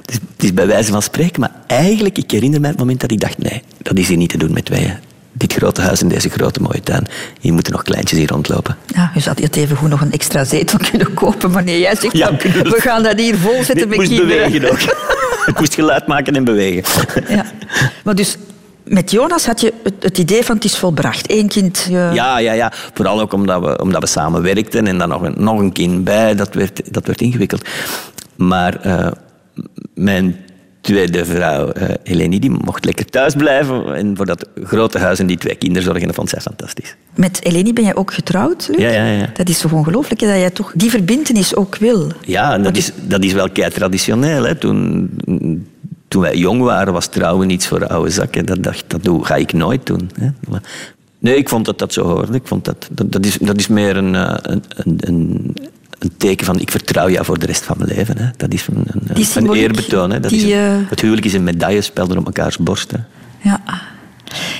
[0.05, 1.41] Dus het is bij wijze van spreken.
[1.41, 4.31] Maar eigenlijk, ik herinner mij het moment dat ik dacht, nee, dat is hier niet
[4.31, 5.13] te doen met tweeën.
[5.37, 7.07] Dit grote huis en deze grote mooie tuin.
[7.41, 8.76] Hier moeten nog kleintjes hier rondlopen.
[8.87, 11.51] Ja, je had het even goed nog een extra zetel kunnen kopen.
[11.51, 14.51] Maar nee, jij zegt, Ja, we- gaan dat hier vol zetten met moest kinderen.
[14.51, 14.78] bewegen ook.
[15.47, 16.85] Het moest geluid maken en bewegen.
[17.28, 17.45] Ja.
[18.05, 18.37] Maar dus
[18.85, 21.30] met Jonas had je het, idee van het is volbracht.
[21.30, 21.87] Eén kind.
[21.91, 22.72] Ja, ja, ja.
[22.95, 26.05] Vooral ook omdat we, omdat we samen werkten en dan nog een, nog een kind
[26.05, 26.35] bij.
[26.35, 27.68] Dat werd, dat werd ingewikkeld.
[28.37, 29.07] Maar eh,
[29.95, 30.44] mijn
[30.85, 33.95] tweede vrouw, eh Eleni, die mocht lekker thuis blijven.
[33.95, 36.97] En voor dat grote huis en die twee kinderen zorgen, dat vond zij fantastisch.
[37.14, 38.80] Met Eleni ben jij ook getrouwd, Luc?
[38.80, 39.30] Ja, ja, ja.
[39.35, 42.11] Dat is toch ongelooflijk dat jij toch die verbintenis ook wil.
[42.24, 44.45] Ja, en dat is, dat is wel kei traditioneel.
[44.45, 44.55] Hè.
[44.55, 45.11] Toen,
[46.09, 48.47] toen wij jong waren, was trouwen iets voor oude zakken.
[48.47, 50.11] Dat dacht dat doe, ga ik nooit doen.
[50.20, 50.28] Hè.
[50.49, 50.62] Maar,
[51.18, 52.35] nee, ik vond dat dat zo hoorde.
[52.35, 55.55] Ik vond dat, dat, dat, is, dat is meer een, eh, een, een, een,
[55.99, 58.19] een teken van ik vertrouw jou voor de rest van mijn leven.
[58.19, 58.31] Hè.
[58.37, 58.85] Dat is een,
[59.37, 60.11] een, eerbetoon.
[60.11, 60.21] Hè.
[60.21, 63.07] Dat die, is een- eh, het huwelijk is een medaillespel door op mekaars borsten.
[63.41, 63.61] Ja.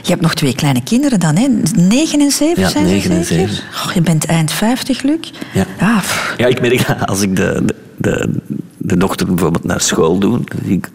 [0.03, 1.47] Je hebt nog twee kleine kinderen dan, hè?
[1.77, 3.49] Negen en zeven Ja, zijn en.
[3.87, 5.33] Oh, je bent eind vijftig, Luc.
[5.53, 6.03] Ja.
[6.37, 8.41] Ja, ik merk dat als ik de, de, de,
[8.79, 10.91] de dochter bijvoorbeeld naar school doe, dan zie ik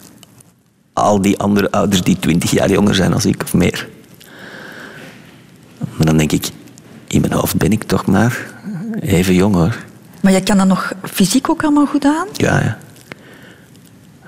[0.92, 3.88] al die andere ouders die twintig jaar jonger zijn als ik of meer.
[5.96, 6.48] Maar dan denk ik,
[7.06, 8.46] in mijn hoofd ben ik toch maar
[9.00, 9.76] even jong hoor.
[10.20, 12.26] Maar je kan dat nog fysiek ook allemaal goed aan?
[12.32, 12.78] Ja, ja.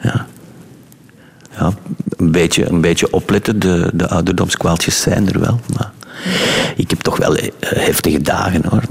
[0.02, 0.26] Ja.
[1.58, 1.72] ja
[2.16, 3.58] een, beetje, een beetje opletten.
[3.58, 5.60] De, de ouderdomskwaaltjes zijn er wel.
[5.76, 5.90] Maar
[6.76, 8.82] ik heb toch wel eh, heftige dagen hoor.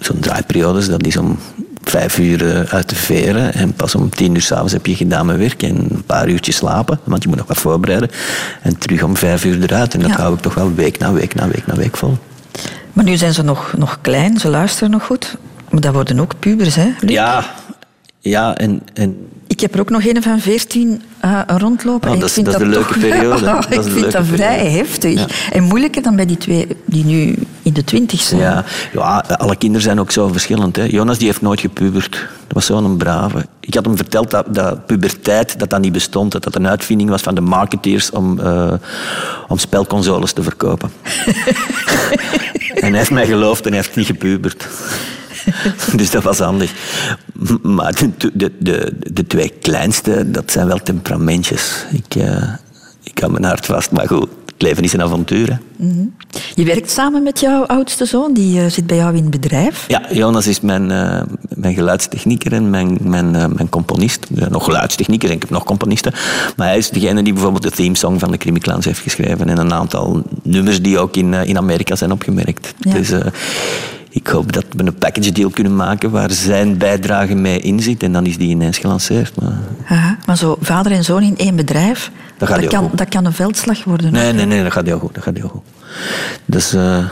[0.00, 1.38] Zo'n draaiperiodes, dat is om
[1.82, 3.54] vijf uur eh, uit de veren.
[3.54, 6.56] En pas om tien uur s'avonds heb je gedaan met werk en een paar uurtjes
[6.56, 6.98] slapen.
[7.04, 8.10] Want je moet nog wat voorbereiden.
[8.62, 9.94] En terug om vijf uur eruit.
[9.94, 10.16] En dat Ja.
[10.16, 12.18] hou ik toch wel week na week na week na week vol.
[12.92, 15.36] Maar nu zijn ze nog, nog klein, ze luisteren nog goed.
[15.70, 16.88] Maar dat worden ook pubers, hè?
[17.00, 17.10] Luc?
[17.10, 17.44] Ja,
[18.20, 22.08] ja en, en Ik heb er ook nog een van 14 eh, rondlopen.
[22.08, 23.44] Oh, en dat ik is- vind dat is de leuke periode.
[23.54, 24.76] Dat ik vind dat vrij periode.
[24.78, 25.14] heftig.
[25.18, 25.26] Ja.
[25.52, 28.40] En moeilijker dan bij die twee die nu in de twintig zijn.
[28.40, 30.76] Ja, ja, alle kinderen zijn ook zo verschillend.
[30.76, 30.84] Hè.
[30.84, 32.10] Jonas die heeft nooit gepubert.
[32.12, 33.46] Dat was zo'n brave.
[33.60, 36.32] Ik had hem verteld dat, dat puberteit dat dat niet bestond.
[36.32, 38.72] Dat dat een uitvinding was van de marketeers om, eh,
[39.48, 40.90] om spelconsoles te verkopen.
[42.74, 44.68] en hij heeft mij geloofd en hij heeft niet gepubert.
[45.96, 46.72] dus dat was handig.
[47.62, 51.86] Maar de, de, de, de twee kleinste, dat zijn wel temperamentjes.
[51.92, 52.52] Ik, eh,
[53.02, 55.48] ik hou mijn hart vast, maar goed, het leven is een avontuur.
[55.48, 55.86] Hè.
[55.86, 56.04] Mhm.
[56.54, 59.84] Je werkt samen met jouw oudste zoon, die eh, zit bij jou in het bedrijf.
[59.88, 61.22] Ja, Jonas is mijn, eh,
[61.54, 64.26] mijn geluidstechnieker en mijn, mijn, mijn componist.
[64.50, 66.12] Nog geluidstechnieker en ik heb nog componisten.
[66.56, 69.48] Maar hij is degene die bijvoorbeeld de themesong van de Creamy Clowns heeft geschreven.
[69.48, 72.74] En een aantal nummers die ook in, in Amerika zijn opgemerkt.
[72.78, 72.92] Ja.
[72.92, 73.12] Dus
[74.12, 78.02] ik hoop dat we een package deal kunnen maken waar zijn bijdrage mee in zit.
[78.02, 79.40] En dan is die ineens gelanceerd.
[79.40, 79.52] Maar...
[79.88, 80.16] Aha.
[80.26, 82.98] Maar zo vader en zoon in één bedrijf, Dat gaat heel kan, goed.
[82.98, 84.12] dat kan een veldslag worden.
[84.12, 85.14] Nee, nee, nee, dat gaat heel goed.
[85.14, 85.62] Dat gaat heel goed.
[86.44, 87.08] Dus, eh, dat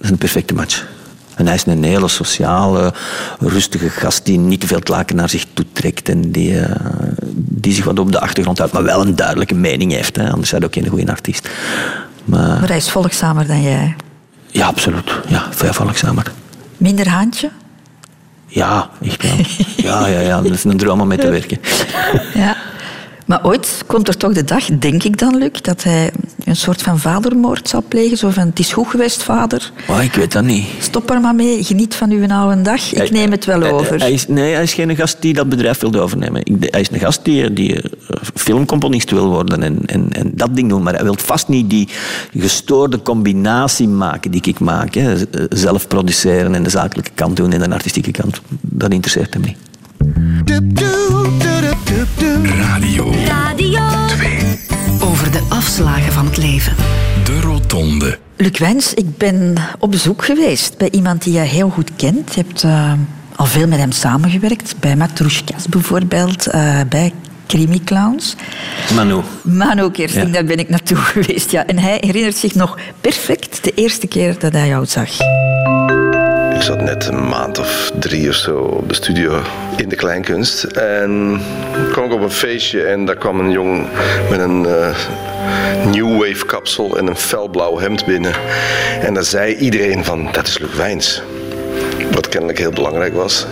[0.00, 0.86] is een perfecte match.
[1.34, 2.94] En hij is een hele sociale,
[3.38, 6.76] rustige gast die niet te veel laken naar zich toe trekt en die, eh,
[7.34, 10.16] die zich wat op de achtergrond houdt, maar wel een duidelijke mening heeft.
[10.16, 10.22] Hè.
[10.24, 11.48] Anders is hij ook geen goede artiest.
[12.24, 13.96] Maar, Maar hij is volgzamer dan jij.
[14.52, 15.10] Ja, absoluut.
[15.28, 16.32] Ja, veel volgzamer.
[16.76, 17.50] Minder haantje?
[18.46, 19.36] Ja, echt wel.
[19.76, 21.58] Ja, ja, ja, dat is een droom om mee te werken.
[22.34, 22.56] Ja.
[23.30, 26.10] Maar ooit komt er toch de dag, denk ik dan, Luc, dat hij
[26.44, 28.16] een soort van vadermoord zal plegen.
[28.16, 29.72] Zo van, het is goed geweest, vader.
[29.88, 30.66] Maar ik weet dat niet.
[30.78, 32.92] Stop er maar mee, geniet van uw oude dag.
[32.92, 33.98] Ik neem het wel Hij- over.
[34.00, 36.42] Hij is, nee, hij is geen gast die dat bedrijf wilde overnemen.
[36.60, 37.90] Hij is een gast die, die eh,
[38.34, 40.82] filmcomponist wil worden en, en, en dat ding doen.
[40.82, 41.88] Maar hij wil vast niet die
[42.36, 44.94] gestoorde combinatie maken die ik maak.
[44.94, 45.12] Hè.
[45.14, 48.40] Eh, Zelf produceren en de zakelijke kant doen en de artistieke kant.
[48.60, 49.56] Dat interesseert hem niet.
[51.94, 53.82] Radio Radio.
[55.02, 56.74] Over de afslagen van het leven.
[57.24, 58.18] De Rotonde.
[58.36, 62.34] Luc Wijns, ik ben op bezoek geweest bij iemand die je heel goed kent.
[62.34, 62.92] Je hebt eh,
[63.36, 64.74] al veel met hem samengewerkt.
[64.80, 67.12] Bij Matrushkas bijvoorbeeld, eh, bij
[67.46, 68.36] Creamy Clowns.
[68.94, 69.20] Manu.
[69.42, 70.32] Manu Kersting, Ja.
[70.32, 71.50] daar ben ik naartoe geweest.
[71.50, 71.66] Ja.
[71.66, 75.08] En hij herinnert zich nog perfect de eerste keer dat hij jou zag.
[76.60, 79.42] Ik zat net een maand of drie of zo op de studio
[79.76, 80.64] in de kleinkunst.
[80.64, 81.40] En
[81.92, 83.86] kwam ik op een feestje en daar kwam een jong
[84.30, 84.96] met een eh,
[85.92, 88.32] New Wave kapsel en een felblauw hemd binnen.
[89.00, 91.22] En daar zei iedereen van, dat is Luc Wijns.
[92.12, 93.46] Wat kennelijk heel belangrijk was.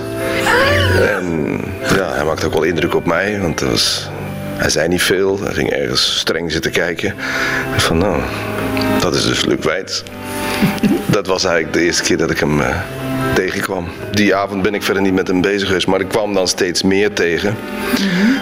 [1.01, 1.61] En
[1.97, 4.09] ja, hij maakte ook wel indruk op mij, want het was,
[4.57, 5.41] hij zei niet veel.
[5.43, 7.15] Hij ging ergens streng zitten kijken.
[7.75, 8.23] En van, nou,
[9.01, 10.03] dat is dus Luc Wijns.
[11.11, 12.77] Dat was eigenlijk de eerste keer dat ik hem eh,
[13.35, 13.87] tegenkwam.
[14.13, 16.83] Die avond ben ik verder niet met hem bezig geweest, maar ik kwam dan steeds
[16.83, 17.57] meer tegen.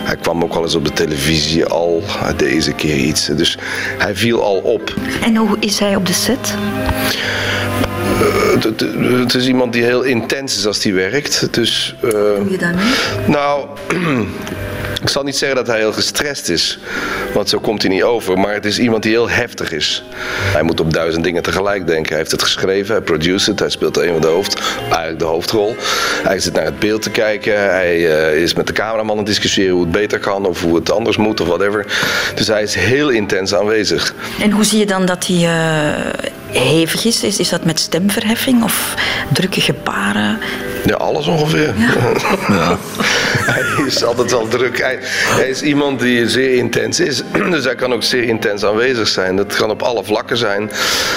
[0.04, 2.02] Hij kwam ook wel eens op de televisie al,
[2.36, 3.26] deze keer iets.
[3.26, 3.58] Dus
[3.98, 4.94] hij viel al op.
[5.22, 6.54] En hoe is hij op de set?
[8.20, 8.62] Eh,
[9.22, 11.48] het- is iemand die heel intens is als hij werkt.
[11.54, 12.10] Dus, Hoe
[12.50, 13.32] je nu?
[13.32, 13.66] nou,
[15.06, 16.78] ik zal niet zeggen dat hij heel gestrest is,
[17.34, 18.38] want zo komt hij niet over.
[18.38, 20.02] Maar het is iemand die heel heftig is.
[20.52, 22.08] Hij moet op duizend dingen tegelijk denken.
[22.08, 25.24] Hij heeft het geschreven, hij produceert het, hij speelt een van de hoofd, eigenlijk de
[25.24, 25.76] hoofdrol.
[26.22, 29.26] Hij zit naar het beeld te kijken, hij eh, is met de cameraman aan het
[29.26, 31.86] discussiëren hoe het beter kan of hoe het anders moet of whatever.
[32.34, 34.14] Dus hij is heel intens aanwezig.
[34.40, 37.22] En hoe zie je dan dat hij eh, hevig is?
[37.22, 37.38] is?
[37.38, 38.94] Is dat met stemverheffing of
[39.32, 40.38] drukke gebaren?
[40.86, 41.72] Ja, alles ongeveer.
[43.52, 44.80] hij is altijd wel druk.
[44.80, 47.22] Hij, hij is iemand die zeer intens is.
[47.56, 49.36] Dus hij kan ook zeer intens aanwezig zijn.
[49.36, 50.70] Dat kan op alle vlakken zijn.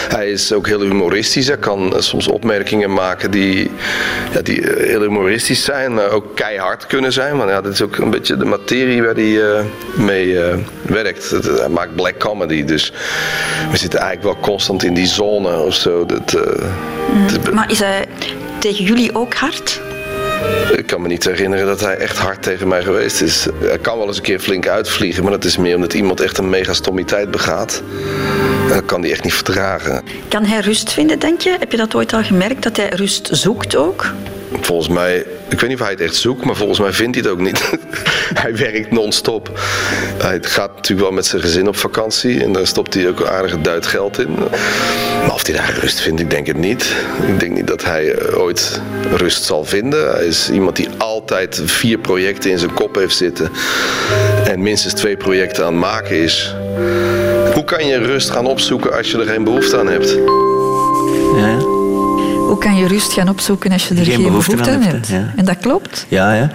[0.10, 1.48] Hij is ook heel humoristisch.
[1.48, 3.72] Hij kan eh, soms opmerkingen maken die,
[4.34, 7.38] ja, die eh, heel humoristisch zijn, maar ook keihard kunnen zijn.
[7.38, 9.64] Want ja, dat is ook een beetje de materie waar hij eh,
[9.96, 11.30] mee eh, werkt.
[11.60, 12.64] Hij maakt black comedy.
[12.66, 12.94] Dus
[13.72, 16.06] we zitten eigenlijk wel constant in die zone of zo.
[16.06, 16.66] Dat, eh,
[17.34, 18.06] dat- Maar is hij
[18.60, 19.82] tegen jullie ook hard?
[20.76, 23.48] Ik kan me niet herinneren dat hij echt hard tegen mij geweest is.
[23.60, 26.38] Hij kan wel eens een keer flink uitvliegen, maar dat is meer omdat iemand echt
[26.38, 27.84] een megastommiteit begaat.
[28.70, 30.04] En dat kan hij echt niet verdragen.
[30.28, 31.56] Kan hij rust vinden, denk je?
[31.60, 34.14] Heb je dat ooit al gemerkt, dat hij rust zoekt ook?
[34.52, 35.18] Volgens mij,
[35.50, 37.40] ik weet niet of hij het echt zoekt, maar volgens mij vindt hij het ook
[37.40, 37.70] niet.
[38.44, 39.60] hij werkt non-stop.
[40.18, 43.62] Hij gaat natuurlijk wel met zijn gezin op vakantie en daar stopt hij ook aardige
[43.62, 44.34] duit geld in.
[45.26, 46.96] Maar of hij daar rust vindt, ik denk het niet.
[47.28, 48.82] Ik denk niet dat hij eh, ooit
[49.16, 50.12] rust zal vinden.
[50.12, 53.52] Hij is iemand die altijd vier projecten in zijn kop heeft zitten
[54.46, 56.56] en minstens twee projecten aan het maken is.
[57.54, 60.18] Hoe kan je rust gaan opzoeken als je er geen behoefte aan hebt?
[61.36, 61.69] Ja.
[62.50, 65.08] Hoe kan je rust gaan opzoeken als je er geen, behoefte, aan hebt?
[65.08, 65.34] ja.
[65.36, 66.06] En dat klopt.
[66.08, 66.52] Ja, ja.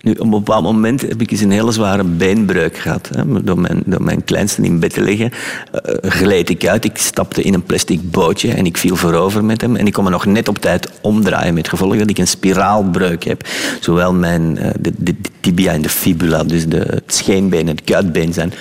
[0.00, 3.10] Nu, op een bepaald moment heb ik eens een hele zware beenbreuk gehad.
[3.12, 3.42] Hè.
[3.42, 5.32] Door, mijn, door mijn kleinste in bed te leggen,
[5.72, 6.84] eh, gleed ik uit.
[6.84, 9.76] Ik stapte in een plastic bootje en ik viel voorover met hem.
[9.76, 13.24] En ik kon me nog net op tijd omdraaien met gevolg dat ik een spiraalbreuk
[13.24, 13.48] heb.
[13.80, 17.76] Zowel mijn eh, de, de, de tibia en de fibula, dus de, het scheenbeen en
[17.76, 18.52] het kuitbeen, zijn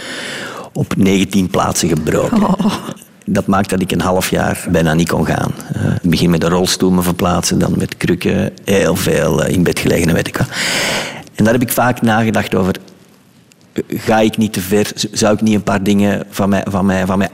[0.74, 2.56] op 19 plaatsen gebroken.
[3.30, 5.52] Dat maakt dat ik een half jaar bijna niet kon gaan.
[5.74, 9.64] Eh, ik begin met een rolstoel me verplaatsen, dan met krukken, heel veel eh, in
[9.64, 10.38] bed gelegen en weet ik.
[11.36, 12.76] En daar heb ik vaak nagedacht over.
[13.74, 14.92] eh, Ga ik niet te ver?
[15.12, 17.30] Zou ik niet een paar dingen van mij, van mij, van mij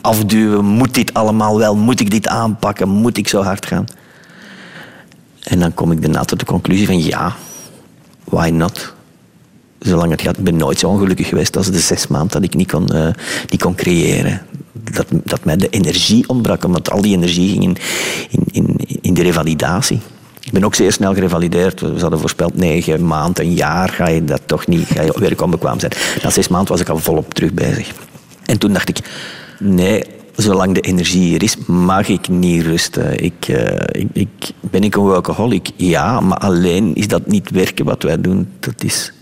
[0.00, 0.64] afduwen?
[0.64, 1.76] Moet dit allemaal wel?
[1.76, 2.88] Moet ik dit aanpakken?
[2.88, 3.84] Moet ik zo hard gaan?
[5.42, 7.34] En dan kom ik daarna tot de conclusie van ja,
[8.24, 8.94] why not?
[9.78, 12.54] Zolang het gaat, ik ben nooit zo ongelukkig geweest als de zes maanden dat ik
[12.54, 12.88] niet kon,
[13.48, 14.40] niet kon creëren.
[14.92, 17.76] Dat, dat mij de energie ontbrak, omdat al die energie ging in,
[18.30, 20.00] in, in, in de revalidatie.
[20.40, 21.80] Ik ben ook zeer snel gerevalideerd.
[21.80, 25.42] We hadden voorspeld negen maanden, een jaar ga je dat toch niet, ga je werk
[25.42, 25.92] onbekwaam zijn.
[26.22, 27.92] Na zes maanden was ik al volop terug bezig.
[28.44, 28.98] En toen dacht ik,
[29.58, 30.04] nee,
[30.36, 33.24] zolang de energie hier is, mag ik niet rusten.
[33.24, 35.70] Ik, eh, ik, ik, ben ik een workaholic?
[35.76, 38.48] Ja, maar alleen is dat niet werken wat wij doen.
[38.60, 39.12] Dat is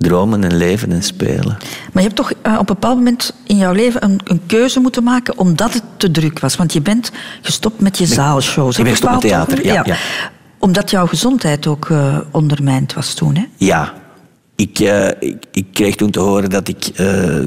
[0.00, 1.56] dromen en leven en spelen.
[1.92, 4.80] Maar je hebt toch eh, op een bepaald moment in jouw leven een, een keuze
[4.80, 6.56] moeten maken omdat het te druk was.
[6.56, 7.10] Want je bent
[7.42, 8.78] gestopt met je zaalshows.
[8.78, 9.96] Ik ben gestopt met theater, ja, ja.
[10.58, 13.36] Omdat jouw gezondheid ook eh, ondermijnd was toen.
[13.36, 13.44] Hè?
[13.56, 13.92] Ja.
[14.56, 16.92] Ik, eh, ik, ik kreeg toen te horen dat ik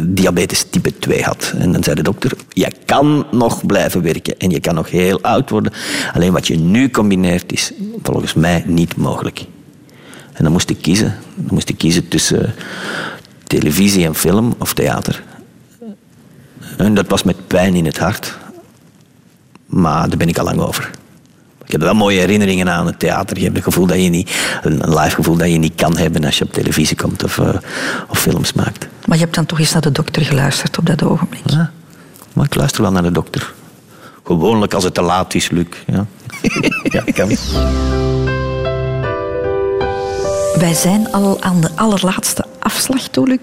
[0.08, 1.54] diabetes type 2 had.
[1.58, 5.22] En dan zei de dokter, je kan nog blijven werken en je kan nog heel
[5.22, 5.74] oud worden.
[6.14, 9.46] Alleen wat je nu combineert is volgens mij niet mogelijk.
[10.34, 11.16] En dan moest ik kiezen.
[11.36, 12.54] Dan moest ik kiezen tussen
[13.44, 15.24] televisie en film of theater.
[16.78, 18.38] En dat was met pijn in het hart.
[19.66, 20.90] Maar daar ben ik al lang over.
[21.66, 23.38] Ik heb wel mooie herinneringen aan het theater.
[23.38, 24.32] Je hebt het gevoel dat je niet,
[24.62, 27.56] een live gevoel dat je niet kan hebben als je op televisie komt of, eh,
[28.08, 28.88] of films maakt.
[29.06, 31.42] Maar je hebt dan toch eens naar de dokter geluisterd op dat ogenblik.
[31.46, 31.72] Ja.
[32.34, 33.54] Maar ik luister wel naar de dokter.
[34.24, 35.68] Gewoonlijk als het te laat is, Luc.
[35.86, 36.06] Ja,
[36.96, 37.30] ja kan.
[40.60, 43.40] Wij zijn al aan de allerlaatste afslag toe.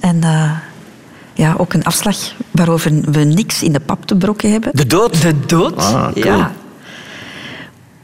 [0.00, 0.58] En eh,
[1.34, 2.16] ja, ook een afslag
[2.50, 4.70] waarover we niks in de pap te brokken hebben.
[4.74, 5.22] De dood?
[5.22, 6.24] De dood, Ah, cool.
[6.24, 6.52] ja.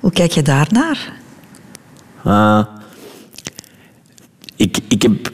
[0.01, 1.13] Hoe kijk je daarnaar?
[2.23, 2.67] Ah.
[4.57, 5.31] ik, ik heb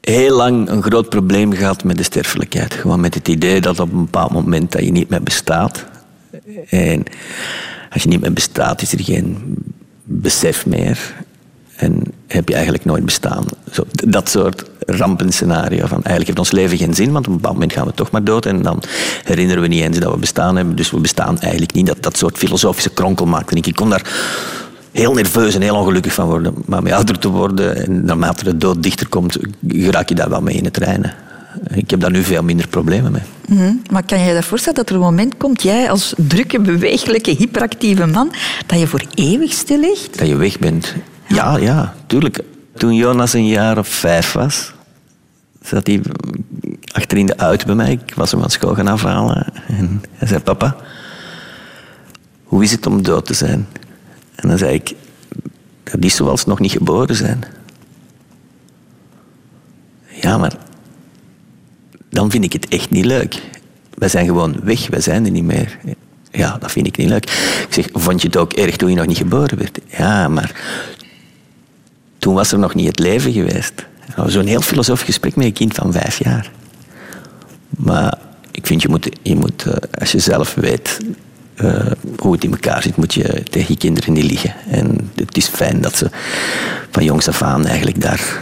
[0.00, 2.74] heel lang een groot probleem gehad met de sterfelijkheid.
[2.74, 5.84] Gewoon met het idee dat op een bepaald moment dat je niet meer bestaat.
[6.68, 7.02] En
[7.90, 9.56] als je niet meer bestaat, is er geen
[10.04, 11.14] besef meer.
[11.80, 13.44] En heb je eigenlijk nooit bestaan.
[13.70, 17.54] Zo, dat soort rampenscenario van eigenlijk heeft ons leven geen zin, want op een bepaald
[17.54, 18.82] moment gaan we toch maar dood en dan
[19.24, 20.76] herinneren we niet eens dat we bestaan hebben.
[20.76, 21.86] Dus we bestaan eigenlijk niet.
[21.86, 23.66] Dat, dat soort filosofische kronkel maakte ik.
[23.66, 24.10] Ik kon daar
[24.92, 26.54] heel nerveus en heel ongelukkig van worden.
[26.66, 30.42] Maar met ouder te worden en naarmate de dood dichter komt, raak je daar wel
[30.42, 31.14] mee in het reinen.
[31.74, 33.22] Ik heb daar nu veel minder problemen mee.
[33.48, 33.74] Mhm.
[33.90, 38.06] Maar kan je je voorstellen dat er een moment komt, jij als drukke, bewegelijke, hyperactieve
[38.06, 38.32] man,
[38.66, 40.18] dat je voor eeuwig stil ligt?
[40.18, 40.94] Dat je weg bent.
[41.34, 42.40] Ja, ja, tuurlijk.
[42.74, 44.72] Toen Jonas een jaar of vijf was,
[45.62, 46.00] zat hij
[46.92, 47.92] achter in de auto bij mij.
[47.92, 49.46] Ik was hem van school gaan afhalen.
[49.66, 50.76] En hij zei, papa,
[52.44, 53.66] hoe is het om dood te zijn?
[54.34, 54.94] En dan zei ik,
[55.82, 57.44] dat is zoals nog niet geboren zijn.
[60.06, 60.52] Ja, maar
[62.08, 63.42] dan vind ik het echt niet leuk.
[63.94, 65.78] Wij zijn gewoon weg, wij zijn er niet meer.
[66.30, 67.24] Ja, dat vind ik niet leuk.
[67.24, 69.78] Ik zeg, vond je het ook erg toen je nog niet geboren werd?
[69.86, 70.60] Ja, maar
[72.20, 73.72] toen was er nog niet het leven geweest.
[74.26, 76.50] Zo'n heel filosofisch gesprek met een kind van vijf jaar.
[77.68, 78.18] Maar
[78.50, 80.98] ik vind, je moet, je moet eh, als je zelf weet
[81.54, 81.86] eh,
[82.18, 84.54] hoe het in elkaar zit, moet je tegen je kinderen niet liegen.
[84.68, 86.10] En het is fijn dat ze
[86.90, 88.40] van jongs af aan eigenlijk daar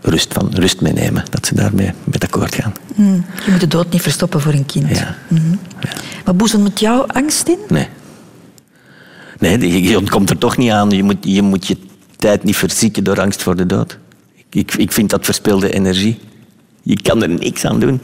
[0.00, 1.24] rust, van, rust mee nemen.
[1.30, 2.72] Dat ze daarmee met akkoord gaan.
[2.94, 4.98] Mm, Je moet de dood niet verstoppen voor een kind.
[4.98, 5.16] Ja.
[5.28, 5.54] Mhm.
[6.24, 7.58] Maar boezemt jou angst in?
[7.68, 7.88] Nee.
[9.38, 10.90] Nee, je, je ontkomt er toch niet aan.
[10.90, 11.76] Je moet, je moet je
[12.20, 13.98] tijd niet verzieken door angst voor de dood.
[14.50, 16.18] Ik, ik vind dat verspilde energie.
[16.82, 18.02] Je kan er niks aan doen.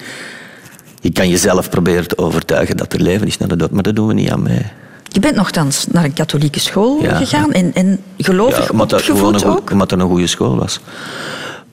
[1.01, 3.97] Je kan jezelf proberen te overtuigen dat er leven is na de dood, maar dat
[3.97, 4.73] doen we niet aan mij.
[5.09, 7.17] Je bent nogthans naar een katholieke school Ja.
[7.17, 9.71] gegaan en, en gelovig omdat dat gewoon opgevoed een, ook?
[9.71, 10.81] omdat dat een goede school was.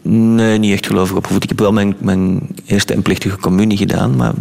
[0.02, 1.44] Nee, niet echt gelovig opgevoed.
[1.44, 4.32] Ik heb wel mijn, mijn eerste en plichtige communie gedaan, maar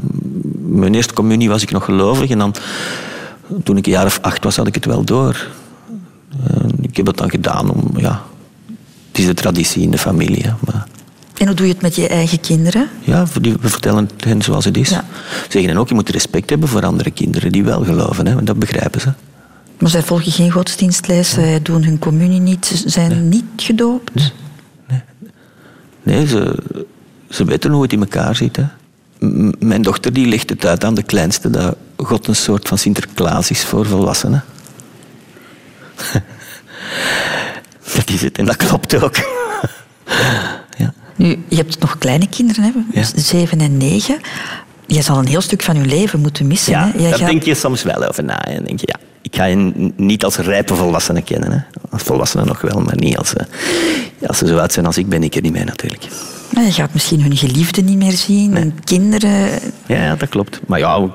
[0.58, 2.54] mijn eerste communie was ik nog gelovig en dan,
[3.64, 5.46] toen ik een jaar of acht was, had ik het wel door.
[6.92, 8.22] Ik heb het dan gedaan om, ja,
[9.08, 10.42] het is de traditie in de familie.
[10.42, 10.86] hè, Maar
[11.38, 12.88] En hoe doe je het met je eigen kinderen?
[13.00, 13.26] ja,
[13.60, 14.88] we vertellen het hen zoals het is.
[14.88, 15.04] Ja.
[15.48, 18.46] Zeggen hen ook, je moet respect hebben voor andere kinderen die wel geloven, hè, want
[18.46, 19.12] dat begrijpen ze.
[19.78, 24.32] Maar zij volgen geen godsdienstles, zij doen hun communie niet, ze zijn niet gedoopt.
[26.02, 26.58] Nee, ze,
[27.30, 28.56] ze weten hoe het in elkaar zit.
[28.56, 28.64] Hè.
[29.58, 33.50] Mijn dochter die legt het uit aan de kleinste dat God een soort van Sinterklaas
[33.50, 34.44] is voor volwassenen.
[37.94, 39.16] dat is het en dat klopt ook.
[41.16, 43.00] Nu, je hebt nog kleine kinderen, hè?
[43.00, 43.06] Ja.
[43.16, 44.20] zeven en negen.
[44.86, 46.72] Je zal een heel stuk van je leven moeten missen.
[46.72, 46.98] Ja, hè?
[46.98, 48.44] Jij daar gaat- denk je soms wel over na.
[48.44, 51.52] En denk je, ja, ik ga je niet als rijpe volwassene kennen.
[51.52, 51.58] Hè.
[51.90, 53.32] Als volwassene nog wel, maar niet als,
[54.18, 56.02] ja, als ze zo oud zijn als ik, ben ik er niet mee natuurlijk.
[56.50, 59.48] Je gaat misschien hun geliefden niet meer zien, hun kinderen.
[59.86, 60.60] Ja, ja, dat klopt.
[60.66, 61.08] Maar ja,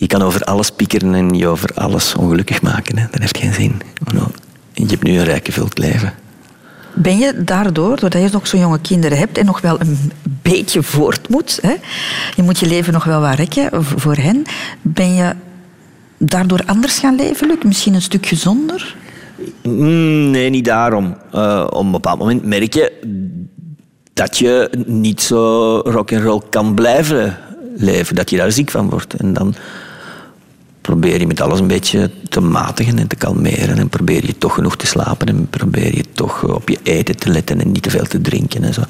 [0.00, 2.98] je kan over alles piekeren en je over alles ongelukkig maken.
[2.98, 3.06] Hè.
[3.10, 3.80] Dat heeft geen zin.
[4.14, 4.26] Nou,
[4.72, 6.12] Je hebt nu een rijk gevuld leven.
[6.94, 10.82] Ben je daardoor, doordat je nog zo jonge kinderen hebt en nog wel een beetje
[10.82, 11.74] voort moet, hè?
[12.36, 14.42] je moet je leven nog wel wat rekken voor hen,
[14.82, 15.34] ben je
[16.18, 17.56] daardoor anders gaan leven, Luc?
[17.64, 18.96] Misschien een stuk gezonder?
[19.62, 21.16] Mm, Nee, niet daarom.
[21.32, 22.92] Eh, op een bepaald moment merk je
[24.12, 27.38] dat je niet zo rock and roll kan blijven
[27.76, 29.14] leven, dat je daar ziek van wordt.
[29.14, 29.54] En dan
[30.80, 34.54] probeer je met alles een beetje te matigen en te kalmeren en probeer je toch
[34.54, 37.90] genoeg te slapen en probeer je toch op je eten te letten en niet te
[37.90, 38.82] veel te drinken en zo.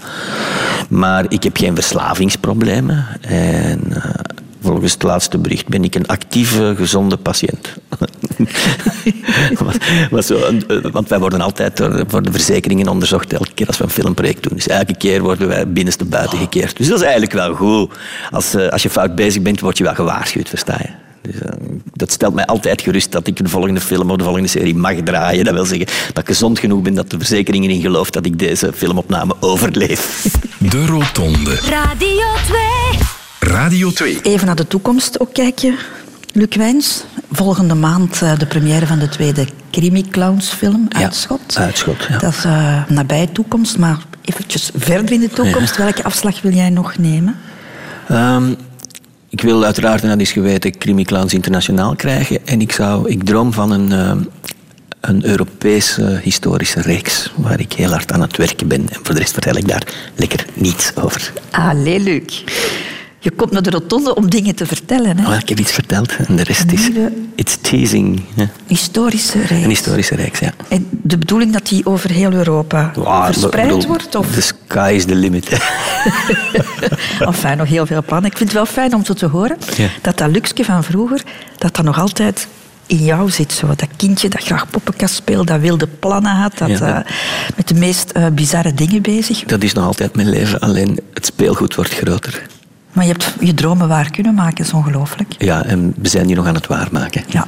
[0.89, 4.11] Maar ik heb geen verslavingsproblemen en eh,
[4.61, 7.69] volgens het laatste bericht ben ik een actieve, gezonde patiënt.
[10.21, 13.91] Eh, want wij worden altijd door, voor de verzekeringen onderzocht elke keer als we een
[13.91, 14.55] filmproject doen.
[14.55, 16.77] Dus elke keer worden wij binnenste buiten gekeerd.
[16.77, 17.93] Dus dat is eigenlijk wel goed.
[18.31, 21.10] Als, eh, als je fout bezig bent, word je wel gewaarschuwd, versta je?
[21.23, 21.51] Dus, eh,
[21.93, 24.95] dat stelt mij altijd gerust dat ik de volgende film of de volgende serie mag
[25.05, 25.45] draaien.
[25.45, 28.39] Dat wil zeggen dat ik gezond genoeg ben dat de verzekeringen in gelooft dat ik
[28.39, 30.27] deze filmopname overleef.
[30.71, 31.55] De Rotonde.
[31.55, 33.51] Radio 2.
[33.53, 34.19] Radio 2.
[34.23, 35.75] Even naar de toekomst ook kijken,
[36.33, 37.05] Luc Wijns.
[37.33, 41.57] Volgende maand eh, de première van de tweede Crimi Clowns film, Uitschot.
[41.59, 42.19] Uitschot, ja.
[42.19, 45.77] Dat is eh, nabij toekomst, maar eventjes verder in de toekomst.
[45.77, 47.37] Welke afslag wil jij nog nemen?
[48.09, 48.55] Ehm,
[49.31, 52.47] ik wil uiteraard, en dat is geweten, Clowns internationaal krijgen.
[52.47, 54.19] En ik, zou, ik droom van een, ehm,
[55.01, 58.89] een Europese historische reeks waar ik heel hard aan het werken ben.
[58.89, 59.83] En voor de rest vertel ik daar
[60.15, 61.33] lekker niets over.
[61.51, 62.45] Allee, Luc.
[63.23, 65.19] Je komt naar de rotonde om dingen te vertellen.
[65.19, 65.23] Hè?
[65.29, 66.91] Maar ik heb iets verteld en de rest is...
[67.35, 68.23] It's teasing.
[68.35, 68.49] Ja.
[68.67, 69.51] Historische reeks.
[69.63, 70.53] Een historische reeks, ja.
[70.69, 72.93] En de bedoeling dat die over heel Europa
[73.33, 74.15] verspreid bedoel, wordt?
[74.15, 74.33] Of?
[74.33, 75.49] The sky is the limit.
[77.21, 78.31] Enfin, nog heel veel plannen.
[78.31, 79.89] Ik vind het wel fijn om zo te horen Ja.
[80.03, 81.23] dat dat luksje van vroeger,
[81.59, 82.47] dat dat nog altijd
[82.87, 83.53] in jou zit.
[83.53, 83.67] Zo.
[83.67, 87.05] Dat kindje dat graag poppenkast speelt, dat wilde plannen had, dat Ja.
[87.05, 87.13] eh,
[87.57, 89.45] met de meest eh, bizarre dingen bezig.
[89.45, 92.47] Dat is nog altijd mijn leven, alleen het speelgoed wordt groter.
[92.93, 95.35] Maar je hebt je dromen waar kunnen maken, is ongelooflijk.
[95.39, 97.25] Ja, en we zijn die nog aan het waarmaken.
[97.29, 97.47] Ja,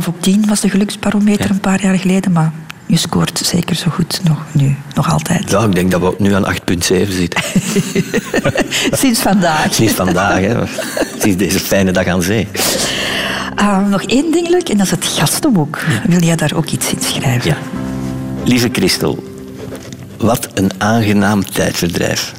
[0.00, 2.52] 8,5 op 10 was de geluksbarometer een paar jaar geleden, maar
[2.86, 5.50] je scoort zeker zo goed nog nu, nog altijd.
[5.50, 6.58] Ja, ik denk dat we nu aan 8,7
[7.08, 7.42] zitten.
[9.02, 9.74] Sinds vandaag.
[9.74, 10.54] Sinds vandaag, hè.
[11.18, 12.48] Sinds deze fijne dag aan zee.
[13.54, 15.78] Ah, nog één ding, Luc, en dat is het gastenboek.
[16.06, 17.50] Wil jij daar ook iets in schrijven?
[17.50, 17.56] Ja.
[18.44, 19.24] Lieve Christel,
[20.18, 22.32] wat een aangenaam tijdverdrijf.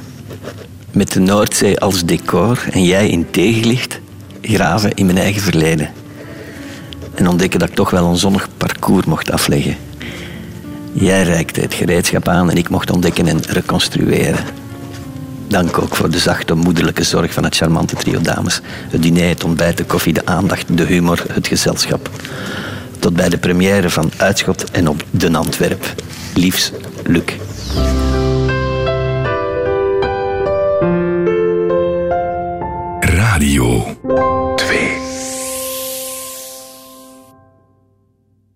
[0.95, 3.99] Met de Noordzee als decor en jij in tegenlicht,
[4.41, 5.89] graven in mijn eigen verleden.
[7.13, 9.77] En ontdekken dat ik toch wel een zonnig parcours mocht afleggen.
[10.93, 14.39] Jij reikte het gereedschap aan en ik mocht ontdekken en reconstrueren.
[15.47, 18.61] Dank ook voor de zachte, moederlijke zorg van het charmante trio dames.
[18.89, 22.09] Het diner, het ontbijt, de koffie, de aandacht, de humor, het gezelschap.
[22.99, 25.93] Tot bij de première van Uitschot en op Den Antwerp.
[26.33, 26.71] Liefs,
[27.03, 27.23] Luc.
[33.93, 35.05] 2.